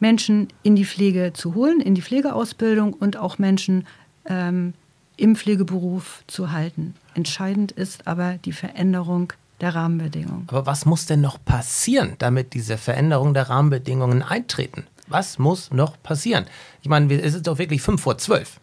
[0.00, 3.86] Menschen in die Pflege zu holen, in die Pflegeausbildung und auch Menschen
[4.26, 4.74] ähm,
[5.16, 6.94] im Pflegeberuf zu halten.
[7.14, 10.46] Entscheidend ist aber die Veränderung der Rahmenbedingungen.
[10.48, 14.84] Aber was muss denn noch passieren, damit diese Veränderung der Rahmenbedingungen eintreten?
[15.06, 16.46] Was muss noch passieren?
[16.82, 18.58] Ich meine, es ist doch wirklich fünf vor zwölf.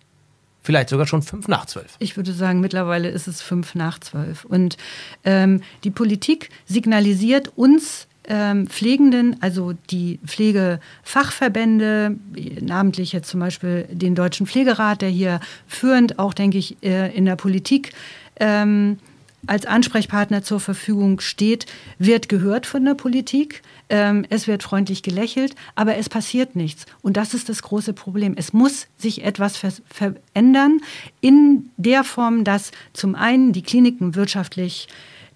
[0.61, 1.95] Vielleicht sogar schon fünf nach zwölf.
[1.99, 4.45] Ich würde sagen, mittlerweile ist es fünf nach zwölf.
[4.45, 4.77] Und
[5.23, 12.15] ähm, die Politik signalisiert uns ähm, Pflegenden, also die Pflegefachverbände,
[12.61, 17.25] namentlich jetzt zum Beispiel den Deutschen Pflegerat, der hier führend auch, denke ich, äh, in
[17.25, 17.93] der Politik
[18.39, 18.97] ähm,
[19.47, 21.65] als Ansprechpartner zur Verfügung steht,
[21.97, 23.61] wird gehört von der Politik.
[23.89, 26.85] Ähm, es wird freundlich gelächelt, aber es passiert nichts.
[27.01, 28.33] Und das ist das große Problem.
[28.37, 30.81] Es muss sich etwas ver verändern
[31.21, 34.87] in der Form, dass zum einen die Kliniken wirtschaftlich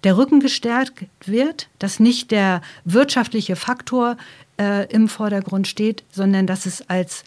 [0.04, 4.16] der Rücken gestärkt wird, dass nicht der wirtschaftliche Faktor
[4.60, 7.24] äh, im Vordergrund steht, sondern dass es als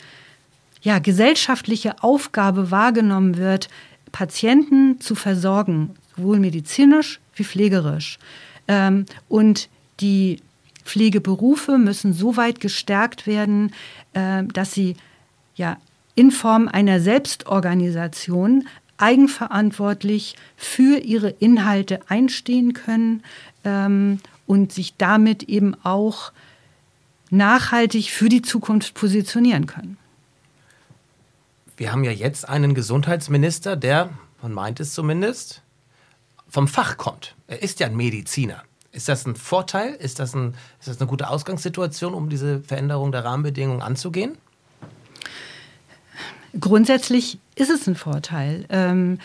[0.81, 3.67] ja, gesellschaftliche Aufgabe wahrgenommen wird,
[4.11, 8.17] Patienten zu versorgen, sowohl medizinisch wie pflegerisch.
[8.67, 10.41] Ähm, und die
[10.83, 13.73] Pflegeberufe müssen so weit gestärkt werden,
[14.13, 14.95] äh, dass sie
[15.55, 15.77] ja
[16.15, 23.23] in Form einer Selbstorganisation eigenverantwortlich für ihre Inhalte einstehen können
[23.63, 26.31] ähm, und sich damit eben auch
[27.29, 29.97] nachhaltig für die Zukunft positionieren können.
[31.75, 34.09] Wir haben ja jetzt einen Gesundheitsminister, der,
[34.41, 35.61] man meint es zumindest,
[36.49, 37.35] vom Fach kommt.
[37.47, 38.63] Er ist ja ein Mediziner.
[38.91, 39.93] Ist das ein Vorteil?
[39.93, 44.37] Ist das, ein, ist das eine gute Ausgangssituation, um diese Veränderung der Rahmenbedingungen anzugehen?
[46.59, 48.65] Grundsätzlich ist es ein Vorteil.
[48.69, 49.19] Ähm,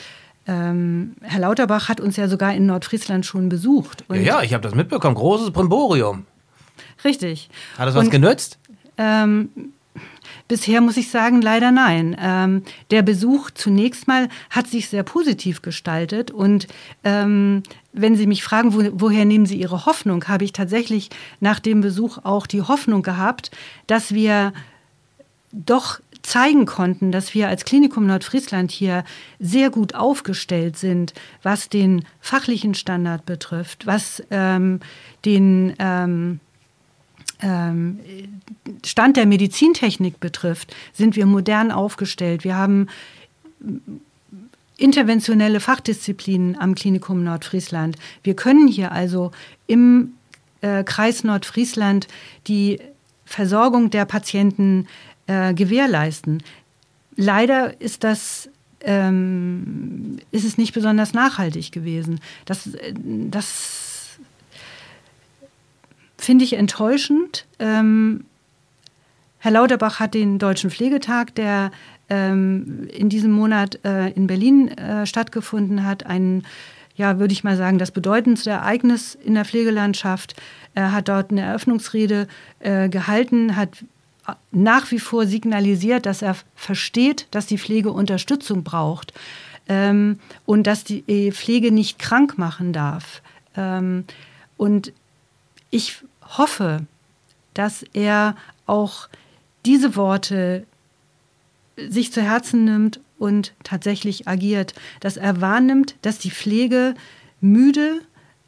[0.47, 4.05] ähm, Herr Lauterbach hat uns ja sogar in Nordfriesland schon besucht.
[4.11, 5.15] ja, ja, ich habe das mitbekommen.
[5.15, 6.27] Großes Brimborium.
[7.05, 7.49] Richtig.
[7.79, 8.59] Hat das was genützt?
[8.99, 9.51] Ähm,
[10.53, 12.15] bisher muss ich sagen, leider nein.
[12.21, 16.31] Ähm, der Besuch zunächst mal hat sich sehr positiv gestaltet.
[16.31, 16.67] Und
[17.05, 17.63] ähm,
[17.95, 21.09] wenn Sie mich fragen, wo, woher nehmen Sie Ihre Hoffnung, habe ich tatsächlich
[21.41, 23.51] nach dem Besuch auch die Hoffnung gehabt,
[23.87, 24.53] dass wir
[25.53, 29.05] doch zeigen konnten, dass wir als Klinikum Nordfriesland hier
[29.41, 34.81] sehr gut aufgestellt sind, was den fachlichen Standard betrifft, was ähm,
[35.25, 36.41] den ähm,
[37.43, 42.45] Stand der Medizintechnik betrifft, sind wir modern aufgestellt.
[42.45, 42.89] Wir haben
[44.77, 47.97] interventionelle Fachdisziplinen am Klinikum Nordfriesland.
[48.23, 49.31] Wir können hier also
[49.67, 50.15] im
[50.61, 52.09] äh, Kreis Nordfriesland
[52.47, 52.81] die
[53.25, 54.87] Versorgung der Patienten
[55.27, 56.43] äh, gewährleisten.
[57.17, 58.49] Leider ist das
[58.85, 62.21] ähm, ist es nicht besonders nachhaltig gewesen.
[62.45, 62.95] Das, äh,
[63.31, 63.92] das
[66.25, 67.47] finde ich enttäuschend.
[67.59, 68.25] Ähm,
[69.39, 71.73] Herr Lauterbach hat den Deutschen Pflegetag, der
[72.09, 76.45] ähm, in diesem Monat äh, in Berlin äh, stattgefunden hat, ein,
[76.95, 80.41] ja, würde ich mal sagen, das bedeutendste Ereignis in der Pflegelandschaft.
[80.75, 82.29] Er hat dort eine Eröffnungsrede
[82.61, 83.85] äh, gehalten, hat
[84.53, 89.13] nach wie vor signalisiert, dass er versteht, dass die Pflege Unterstützung braucht
[89.69, 93.23] ähm, und dass die Pflege nicht krank machen darf.
[93.57, 94.05] Ähm,
[94.57, 94.93] und
[95.73, 96.05] ich
[96.39, 96.87] hoffe,
[97.55, 99.09] dass er auch
[99.65, 100.67] diese Worte
[101.77, 106.95] sich zu Herzen nimmt und tatsächlich agiert, dass er wahrnimmt, dass die Pflege
[107.41, 108.01] müde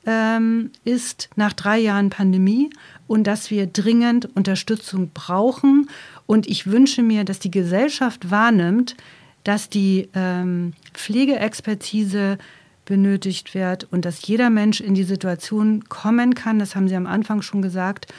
[0.07, 2.70] ähm, ist nach drei Jahren Pandemie
[3.07, 5.88] und dass wir dringend Unterstützung brauchen.
[6.27, 8.97] Und ich wünsche mir, dass die Gesellschaft wahrnimmt,
[9.44, 12.38] dass die ähm, Pflegeexpertise
[12.85, 17.07] benötigt wird und dass jeder Mensch in die Situation kommen kann, das haben Sie am
[17.07, 18.12] Anfang schon gesagt,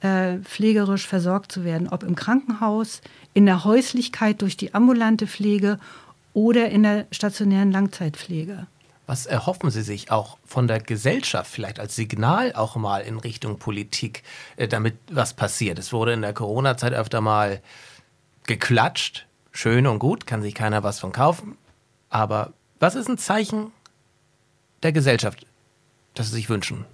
[0.00, 3.00] äh, pflegerisch versorgt zu werden, ob im Krankenhaus,
[3.34, 5.78] in der Häuslichkeit durch die ambulante Pflege
[6.34, 8.66] oder in der stationären Langzeitpflege.
[9.06, 13.58] Was erhoffen Sie sich auch von der Gesellschaft, vielleicht als Signal auch mal in Richtung
[13.58, 14.22] Politik,
[14.56, 15.78] äh, damit was passiert?
[15.78, 17.60] Es wurde in der Corona-Zeit öfter mal
[18.46, 19.26] geklatscht.
[19.52, 21.56] Schön und gut, kann sich keiner was von kaufen.
[22.10, 23.72] Aber was ist ein Zeichen
[24.82, 25.46] der Gesellschaft,
[26.14, 26.84] das Sie sich wünschen?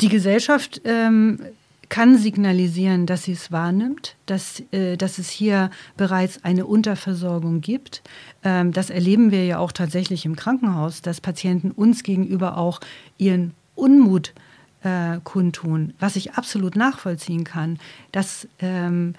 [0.00, 1.40] Die Gesellschaft ähm,
[1.88, 8.02] kann signalisieren, dass sie es wahrnimmt, dass, äh, dass es hier bereits eine Unterversorgung gibt.
[8.42, 12.80] Ähm, das erleben wir ja auch tatsächlich im Krankenhaus, dass Patienten uns gegenüber auch
[13.18, 14.34] ihren Unmut
[14.82, 17.78] äh, kundtun, was ich absolut nachvollziehen kann,
[18.12, 19.14] dass ähm,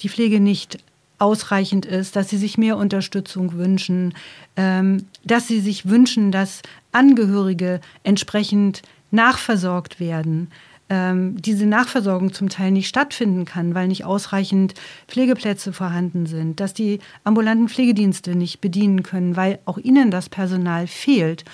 [0.00, 0.78] die Pflege nicht
[1.18, 4.14] ausreichend ist, dass sie sich mehr Unterstützung wünschen,
[4.56, 10.50] ähm, dass sie sich wünschen, dass Angehörige entsprechend nachversorgt werden.
[10.90, 14.74] Ähm, diese Nachversorgung zum Teil nicht stattfinden kann, weil nicht ausreichend
[15.06, 20.86] Pflegeplätze vorhanden sind, dass die ambulanten Pflegedienste nicht bedienen können, weil auch ihnen das Personal
[20.86, 21.44] fehlt.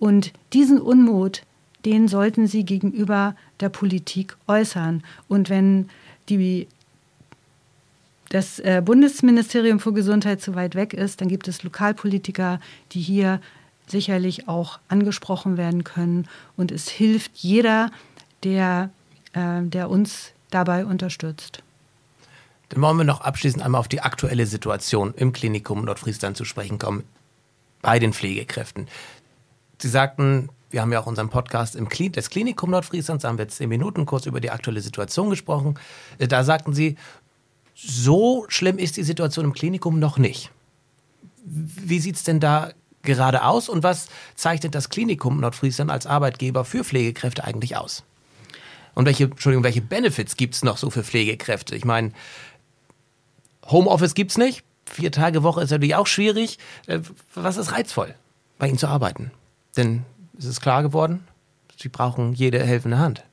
[0.00, 1.42] Und diesen Unmut,
[1.84, 5.04] den sollten sie gegenüber der Politik äußern.
[5.28, 5.88] Und wenn
[6.28, 6.66] die
[8.30, 12.60] das äh, Bundesministerium für Gesundheit zu weit weg ist, dann gibt es Lokalpolitiker,
[12.92, 13.40] die hier
[13.86, 16.28] sicherlich auch angesprochen werden können.
[16.56, 17.90] Und es hilft jeder,
[18.44, 18.90] der,
[19.32, 21.62] äh, der uns dabei unterstützt.
[22.68, 26.78] Dann wollen wir noch abschließend einmal auf die aktuelle Situation im Klinikum Nordfriesland zu sprechen
[26.78, 27.02] kommen,
[27.82, 28.86] bei den Pflegekräften.
[29.78, 33.38] Sie sagten, wir haben ja auch unseren Podcast im Klin des Klinikum Nordfrieslands, da haben
[33.38, 35.74] wir zehn Minuten kurz über die aktuelle Situation gesprochen.
[36.18, 36.96] Äh, da sagten Sie,
[37.82, 40.50] so schlimm ist die Situation im Klinikum noch nicht.
[41.44, 46.64] Wie sieht es denn da gerade aus und was zeichnet das Klinikum Nordfriesland als Arbeitgeber
[46.64, 48.04] für Pflegekräfte eigentlich aus?
[48.94, 51.74] Und welche, Entschuldigung, welche Benefits gibt es noch so für Pflegekräfte?
[51.76, 52.12] Ich meine,
[53.66, 54.64] Homeoffice gibt es nicht.
[54.84, 56.58] Vier Tage Woche ist natürlich auch schwierig.
[56.86, 57.00] Äh,
[57.34, 58.14] was ist reizvoll,
[58.58, 59.30] bei Ihnen zu arbeiten?
[59.76, 60.04] Denn
[60.36, 61.24] es ist klar geworden,
[61.80, 63.24] Sie brauchen jede helfende Hand.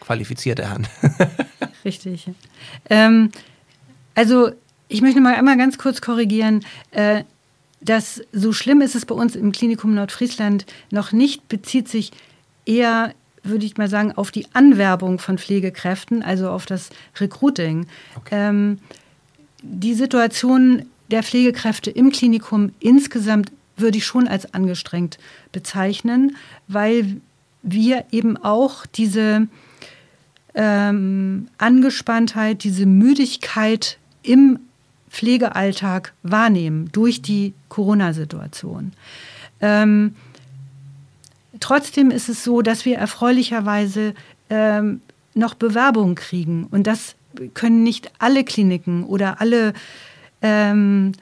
[0.00, 0.88] Qualifizierte Hand.
[1.84, 2.30] Richtig.
[2.88, 3.32] Ähm,
[4.14, 4.50] also
[4.88, 6.64] ich möchte mal einmal ganz kurz korrigieren.
[6.90, 7.24] Äh,
[7.80, 12.12] dass so schlimm ist es bei uns im Klinikum Nordfriesland noch nicht, bezieht sich
[12.64, 13.12] eher,
[13.42, 16.88] würde ich mal sagen, auf die Anwerbung von Pflegekräften, also auf das
[17.20, 17.86] Recruiting.
[18.16, 18.48] Okay.
[18.48, 18.78] Ähm,
[19.62, 25.18] die Situation der Pflegekräfte im Klinikum insgesamt würde ich schon als angestrengt
[25.52, 26.36] bezeichnen,
[26.68, 27.20] weil
[27.62, 29.48] wir eben auch diese
[30.54, 34.58] ähm, Angespanntheit, diese Müdigkeit im
[35.10, 38.92] Pflegealltag wahrnehmen durch die Corona-Situation.
[39.60, 40.16] Ähm,
[41.60, 44.14] trotzdem ist es so, dass wir erfreulicherweise
[44.50, 45.00] ähm,
[45.34, 46.66] noch Bewerbungen kriegen.
[46.70, 47.14] Und das
[47.54, 49.72] können nicht alle Kliniken oder alle
[50.42, 51.12] ähm,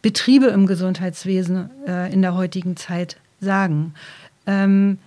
[0.00, 3.94] Betriebe im Gesundheitswesen äh, in der heutigen Zeit sagen.
[4.46, 4.98] Ähm,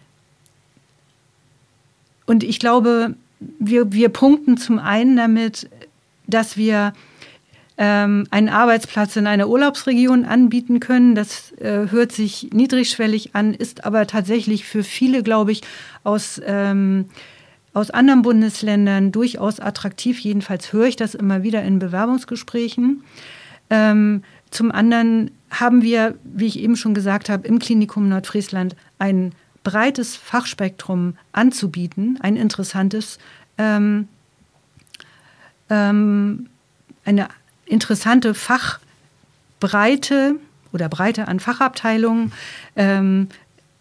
[2.26, 3.16] und ich glaube,
[3.60, 5.70] wir, wir punkten zum einen damit,
[6.28, 6.94] dass wir
[7.78, 11.16] ähm, einen Arbeitsplatz in einer Urlaubsregion anbieten können.
[11.16, 15.62] Das äh, hört sich niedrigschwellig an, ist aber tatsächlich für viele, glaube ich,
[16.04, 17.06] aus, ähm,
[17.74, 20.20] aus anderen Bundesländern durchaus attraktiv.
[20.20, 23.04] Jedenfalls höre ich das immer wieder in Bewerbungsgesprächen.
[23.70, 29.34] Ähm, zum anderen haben wir, wie ich eben schon gesagt habe, im Klinikum Nordfriesland ein
[29.64, 33.18] breites Fachspektrum anzubieten, ein interessantes,
[33.58, 34.08] ähm,
[35.70, 36.48] ähm,
[37.04, 37.28] eine
[37.66, 40.36] interessante Fachbreite
[40.74, 42.32] oder Breite an Fachabteilungen
[42.76, 43.30] ähm,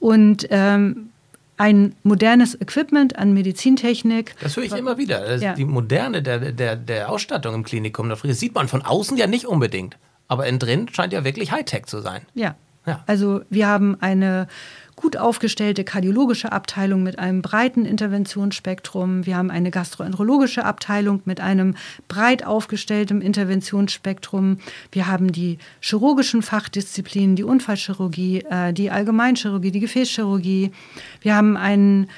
[0.00, 1.10] und ähm,
[1.56, 4.34] ein modernes Equipment an Medizintechnik.
[4.40, 5.36] Das höre ich immer wieder.
[5.36, 5.54] Ja.
[5.54, 9.46] Die Moderne der, der, der Ausstattung im Klinikum, das sieht man von außen ja nicht
[9.46, 9.96] unbedingt.
[10.26, 12.22] Aber innen drin scheint ja wirklich Hightech zu sein.
[12.34, 12.56] Ja.
[12.86, 13.04] ja.
[13.06, 14.48] Also wir haben eine
[14.96, 19.26] gut aufgestellte kardiologische Abteilung mit einem breiten Interventionsspektrum.
[19.26, 21.74] Wir haben eine gastroenterologische Abteilung mit einem
[22.08, 24.58] breit aufgestellten Interventionsspektrum.
[24.92, 30.72] Wir haben die chirurgischen Fachdisziplinen, die Unfallchirurgie, äh, die Allgemeinchirurgie, die Gefäßchirurgie.
[31.20, 32.08] Wir haben einen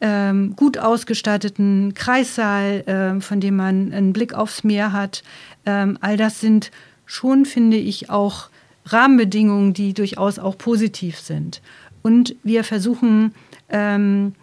[0.00, 5.22] ähm, gut ausgestatteten Kreissaal, äh, von dem man einen Blick aufs Meer hat.
[5.64, 6.70] Ähm, all das sind
[7.06, 8.48] schon, finde ich, auch
[8.86, 11.62] Rahmenbedingungen, die durchaus auch positiv sind.
[12.02, 13.34] Und wir versuchen,
[13.68, 14.34] ähm,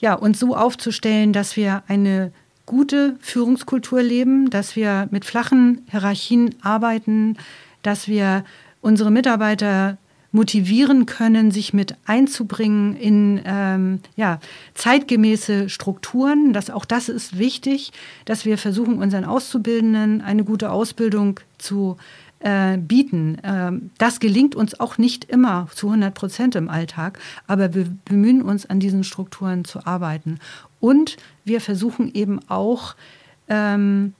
[0.00, 2.32] ja, uns so aufzustellen, dass wir eine
[2.66, 7.36] gute Führungskultur leben, dass wir mit flachen Hierarchien arbeiten,
[7.82, 8.44] dass wir
[8.80, 9.98] unsere Mitarbeiter
[10.32, 14.40] motivieren können, sich mit einzubringen in ähm, ja,
[14.74, 16.54] zeitgemäße Strukturen.
[16.54, 17.92] Das, auch das ist wichtig,
[18.24, 21.98] dass wir versuchen, unseren Auszubildenden eine gute Ausbildung zu
[22.42, 23.38] äh, bieten.
[23.42, 28.42] Ähm, das gelingt uns auch nicht immer zu 100 Prozent im Alltag, aber wir bemühen
[28.42, 30.38] uns, an diesen Strukturen zu arbeiten.
[30.80, 32.94] Und wir versuchen eben auch,
[33.48, 34.14] ähm,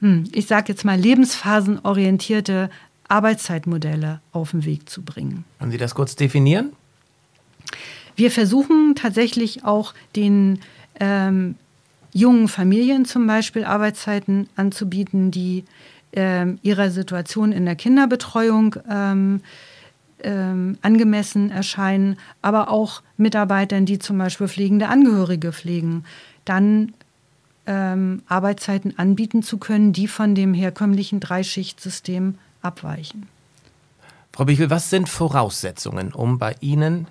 [0.00, 2.70] hm, ich sage jetzt mal, lebensphasenorientierte
[3.08, 5.44] Arbeitszeitmodelle auf den Weg zu bringen.
[5.58, 6.72] Können Sie das kurz definieren?
[8.16, 10.60] Wir versuchen tatsächlich auch den
[11.00, 11.56] ähm,
[12.12, 15.64] jungen Familien zum Beispiel Arbeitszeiten anzubieten, die
[16.16, 19.40] ihrer Situation in der Kinderbetreuung ähm,
[20.24, 26.04] ähm, angemessen erscheinen, aber auch Mitarbeitern, die zum Beispiel pflegende Angehörige pflegen,
[26.44, 26.94] dann
[27.66, 33.28] ähm, Arbeitszeiten anbieten zu können, die von dem herkömmlichen Dreischichtsystem abweichen.
[34.32, 37.06] Frau Bichel, was sind Voraussetzungen, um bei Ihnen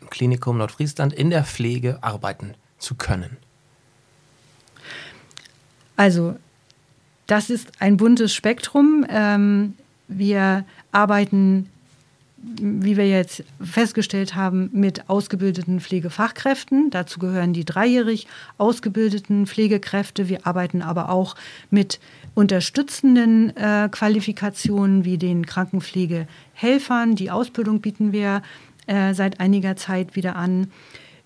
[0.00, 3.36] im Klinikum Nordfriesland in der Pflege arbeiten zu können?
[5.96, 6.36] Also,
[7.26, 9.06] das ist ein buntes Spektrum.
[9.08, 9.74] Ähm,
[10.08, 11.70] wir arbeiten,
[12.36, 16.90] wie wir jetzt festgestellt haben, mit ausgebildeten Pflegefachkräften.
[16.90, 18.26] Dazu gehören die dreijährig
[18.58, 20.28] ausgebildeten Pflegekräfte.
[20.28, 21.36] Wir arbeiten aber auch
[21.70, 22.00] mit
[22.34, 27.14] unterstützenden äh, Qualifikationen wie den Krankenpflegehelfern.
[27.14, 28.42] Die Ausbildung bieten wir
[28.86, 30.70] äh, seit einiger Zeit wieder an.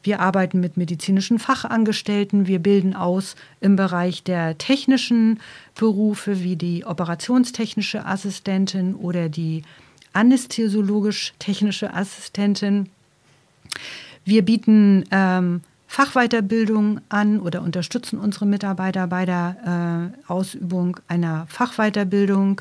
[0.03, 2.47] Wir arbeiten mit medizinischen Fachangestellten.
[2.47, 5.41] Wir bilden aus im Bereich der technischen
[5.75, 9.63] Berufe wie die operationstechnische Assistentin oder die
[10.13, 12.89] anästhesiologisch-technische Assistentin.
[14.25, 22.61] Wir bieten ähm, Fachweiterbildung an oder unterstützen unsere Mitarbeiter bei der äh, Ausübung einer Fachweiterbildung.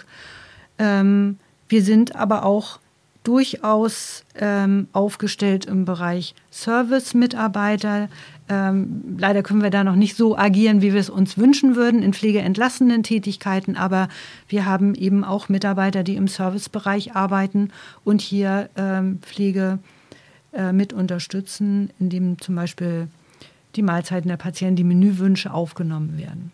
[0.80, 2.80] Ähm, wir sind aber auch
[3.28, 8.08] durchaus ähm, aufgestellt im Bereich Service-Mitarbeiter.
[8.48, 12.04] Ähm, leider können wir da noch nicht so agieren, wie wir es uns wünschen würden,
[12.04, 13.76] in pflegeentlastenden Tätigkeiten.
[13.76, 14.08] Aber
[14.48, 17.72] wir haben eben auch Mitarbeiter, die im Servicebereich arbeiten
[18.06, 19.80] und hier ähm, Pflege
[20.54, 23.10] äh, mit unterstützen, indem zum Beispiel
[23.76, 26.54] die Mahlzeiten der Patienten, die Menüwünsche aufgenommen werden.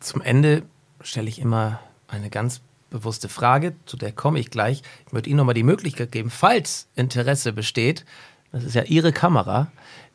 [0.00, 0.62] Zum Ende
[1.00, 2.60] stelle ich immer eine ganz
[2.90, 4.82] bewusste Frage, zu der komme ich gleich.
[5.06, 8.04] Ich möchte Ihnen nochmal die Möglichkeit geben, falls Interesse besteht,
[8.52, 9.70] das ist ja Ihre Kamera,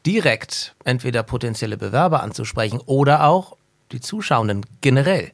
[0.05, 3.57] direkt entweder potenzielle Bewerber anzusprechen oder auch
[3.91, 5.31] die Zuschauenden generell.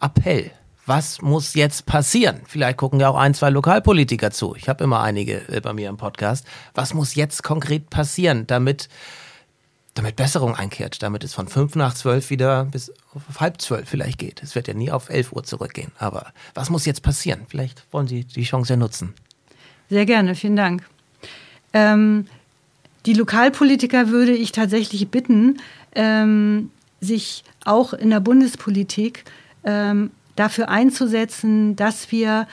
[0.00, 0.50] Appell.
[0.86, 2.40] Was muss jetzt passieren?
[2.46, 4.54] Vielleicht gucken ja auch ein, zwei Lokalpolitiker zu.
[4.56, 6.46] Ich habe immer einige äh, bei mir im Podcast.
[6.74, 8.88] Was muss jetzt konkret passieren, damit
[9.98, 14.18] damit Besserung einkehrt, damit es von fünf nach zwölf wieder bis auf halb zwölf vielleicht
[14.18, 14.42] geht.
[14.42, 15.90] Es wird ja nie auf elf Uhr zurückgehen.
[15.98, 17.40] Aber was muss jetzt passieren?
[17.48, 19.14] Vielleicht wollen Sie die Chance ja nutzen.
[19.90, 20.84] Sehr gerne, vielen Dank.
[21.72, 22.26] Ähm,
[23.06, 25.58] die Lokalpolitiker würde ich tatsächlich bitten,
[25.94, 26.70] ähm,
[27.00, 29.24] sich auch in der Bundespolitik
[29.64, 32.46] ähm, dafür einzusetzen, dass wir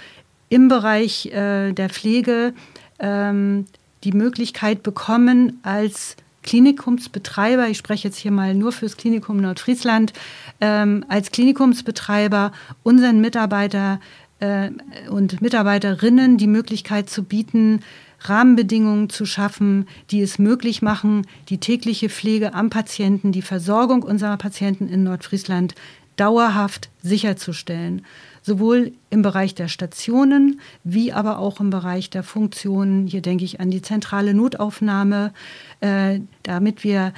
[0.49, 2.53] im Bereich äh, der Pflege
[2.99, 3.65] ähm,
[4.03, 6.15] die Möglichkeit bekommen, als
[6.45, 10.13] Klinikumsbetreiber, ich spreche jetzt hier mal nur fürs Klinikum Nordfriesland,
[10.61, 12.51] ähm, als Klinikumsbetreiber
[12.83, 13.99] unseren Mitarbeiter
[14.39, 14.69] äh,
[15.09, 17.81] und Mitarbeiterinnen die Möglichkeit zu bieten,
[18.21, 24.37] Rahmenbedingungen zu schaffen, die es möglich machen, die tägliche Pflege am Patienten, die Versorgung unserer
[24.37, 25.75] Patienten in Nordfriesland
[26.15, 28.05] dauerhaft sicherzustellen
[28.45, 33.07] sowohl im Bereich der Stationen wie aber auch im Bereich der Funktionen.
[33.07, 35.33] Hier denke ich an die zentrale Notaufnahme,
[35.79, 37.11] äh, damit wir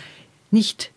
[0.52, 0.92] nicht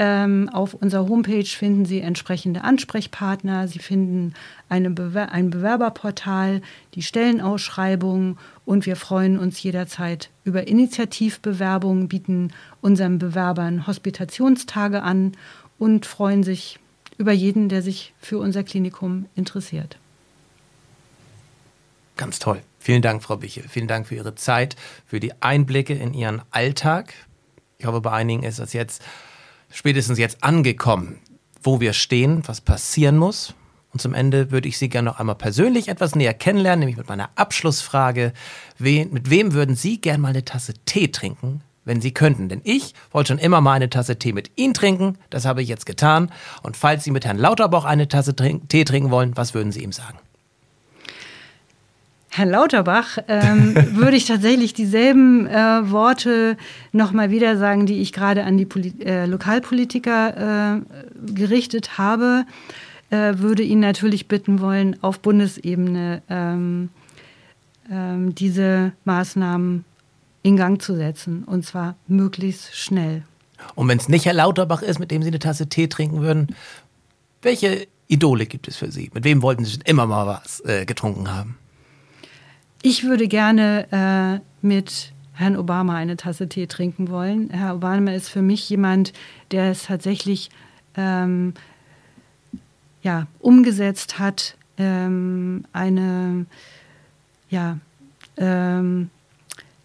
[0.00, 3.66] Ähm, auf unserer Homepage finden Sie entsprechende Ansprechpartner.
[3.66, 4.34] Sie finden
[4.68, 6.62] Bewer ein Bewerberportal,
[6.94, 15.32] die Stellenausschreibung und wir freuen uns jederzeit über Initiativbewerbungen, bieten unseren Bewerbern Hospitationstage an
[15.78, 16.78] und freuen sich
[17.16, 19.98] über jeden, der sich für unser Klinikum interessiert.
[22.16, 22.62] Ganz toll.
[22.78, 23.64] Vielen Dank, Frau Bichel.
[23.68, 24.76] Vielen Dank für Ihre Zeit,
[25.06, 27.12] für die Einblicke in Ihren Alltag.
[27.78, 29.02] Ich hoffe, bei einigen ist das jetzt
[29.70, 31.18] spätestens jetzt angekommen,
[31.62, 33.54] wo wir stehen, was passieren muss.
[33.92, 37.08] Und zum Ende würde ich Sie gerne noch einmal persönlich etwas näher kennenlernen, nämlich mit
[37.08, 38.32] meiner Abschlussfrage.
[38.78, 42.48] Wen, mit wem würden Sie gerne mal eine Tasse Tee trinken, wenn Sie könnten?
[42.48, 45.16] Denn ich wollte schon immer mal eine Tasse Tee mit Ihnen trinken.
[45.30, 46.30] Das habe ich jetzt getan.
[46.62, 49.92] Und falls Sie mit Herrn Lauterbach eine Tasse Tee trinken wollen, was würden Sie ihm
[49.92, 50.18] sagen?
[52.30, 56.56] Herrn Lauterbach ähm, würde ich tatsächlich dieselben äh, Worte
[56.92, 62.44] nochmal wieder sagen, die ich gerade an die Poli äh, Lokalpolitiker äh, gerichtet habe.
[63.10, 66.90] Äh, würde ihn natürlich bitten wollen, auf Bundesebene ähm,
[67.90, 69.84] ähm, diese Maßnahmen
[70.42, 73.22] in Gang zu setzen und zwar möglichst schnell.
[73.74, 76.54] Und wenn es nicht Herr Lauterbach ist, mit dem Sie eine Tasse Tee trinken würden,
[77.42, 79.10] welche Idole gibt es für Sie?
[79.14, 81.56] Mit wem wollten Sie schon immer mal was äh, getrunken haben?
[82.82, 87.50] Ich würde gerne äh, mit Herrn Obama eine Tasse Tee trinken wollen.
[87.50, 89.12] Herr Obama ist für mich jemand,
[89.50, 90.50] der es tatsächlich
[90.96, 91.54] ähm,
[93.02, 96.46] ja, umgesetzt hat, ähm, eine,
[97.50, 97.78] ja,
[98.36, 99.10] ähm,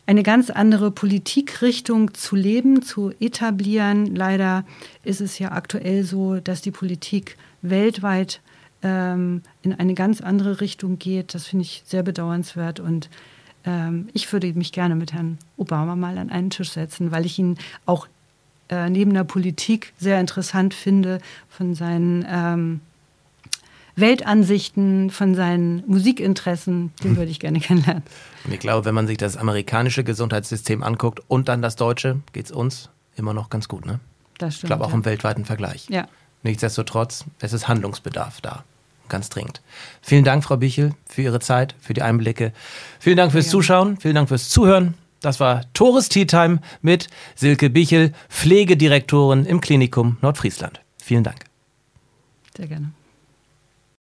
[0.06, 4.16] eine ganz andere Politikrichtung zu leben, zu etablieren.
[4.16, 4.66] Leider
[5.04, 8.42] ist es ja aktuell so, dass die Politik weltweit
[8.84, 11.34] ähm, in eine ganz andere Richtung geht.
[11.34, 13.10] Das finde ich sehr bedauernswert und
[13.66, 17.40] ähm, ich würde mich gerne mit Herrn Obama mal an einen Tisch setzen, weil ich
[17.40, 18.08] ihn auch
[18.70, 21.20] äh, neben der Politik sehr interessant finde
[21.50, 22.82] von seinen ähm,
[23.96, 27.18] Weltansichten, von seinen Musikinteressen, den hm.
[27.18, 28.04] würde ich gerne kennenlernen.
[28.44, 32.46] Und ich glaube, wenn man sich das amerikanische Gesundheitssystem anguckt und dann das deutsche, geht
[32.46, 34.00] es uns immer noch ganz gut, ne?
[34.40, 34.64] Das stimmt.
[34.64, 34.96] Ich glaube auch ja.
[34.96, 35.88] im weltweiten Vergleich.
[35.90, 36.08] Ja.
[36.42, 38.64] Nichtsdestotrotz, es ist Handlungsbedarf da
[39.14, 39.62] ganz dringend.
[40.02, 42.52] Vielen Dank, Frau Bichel, für Ihre Zeit, für die Einblicke.
[43.00, 44.96] Vielen Dank fürs Zuschauen, vielen Dank fürs Zuhören.
[45.22, 50.82] Das war Tores Tea Time mit Silke Bichel, Pflegedirektorin im Klinikum Nordfriesland.
[50.98, 51.46] Vielen Dank.
[52.58, 52.92] Sehr gerne.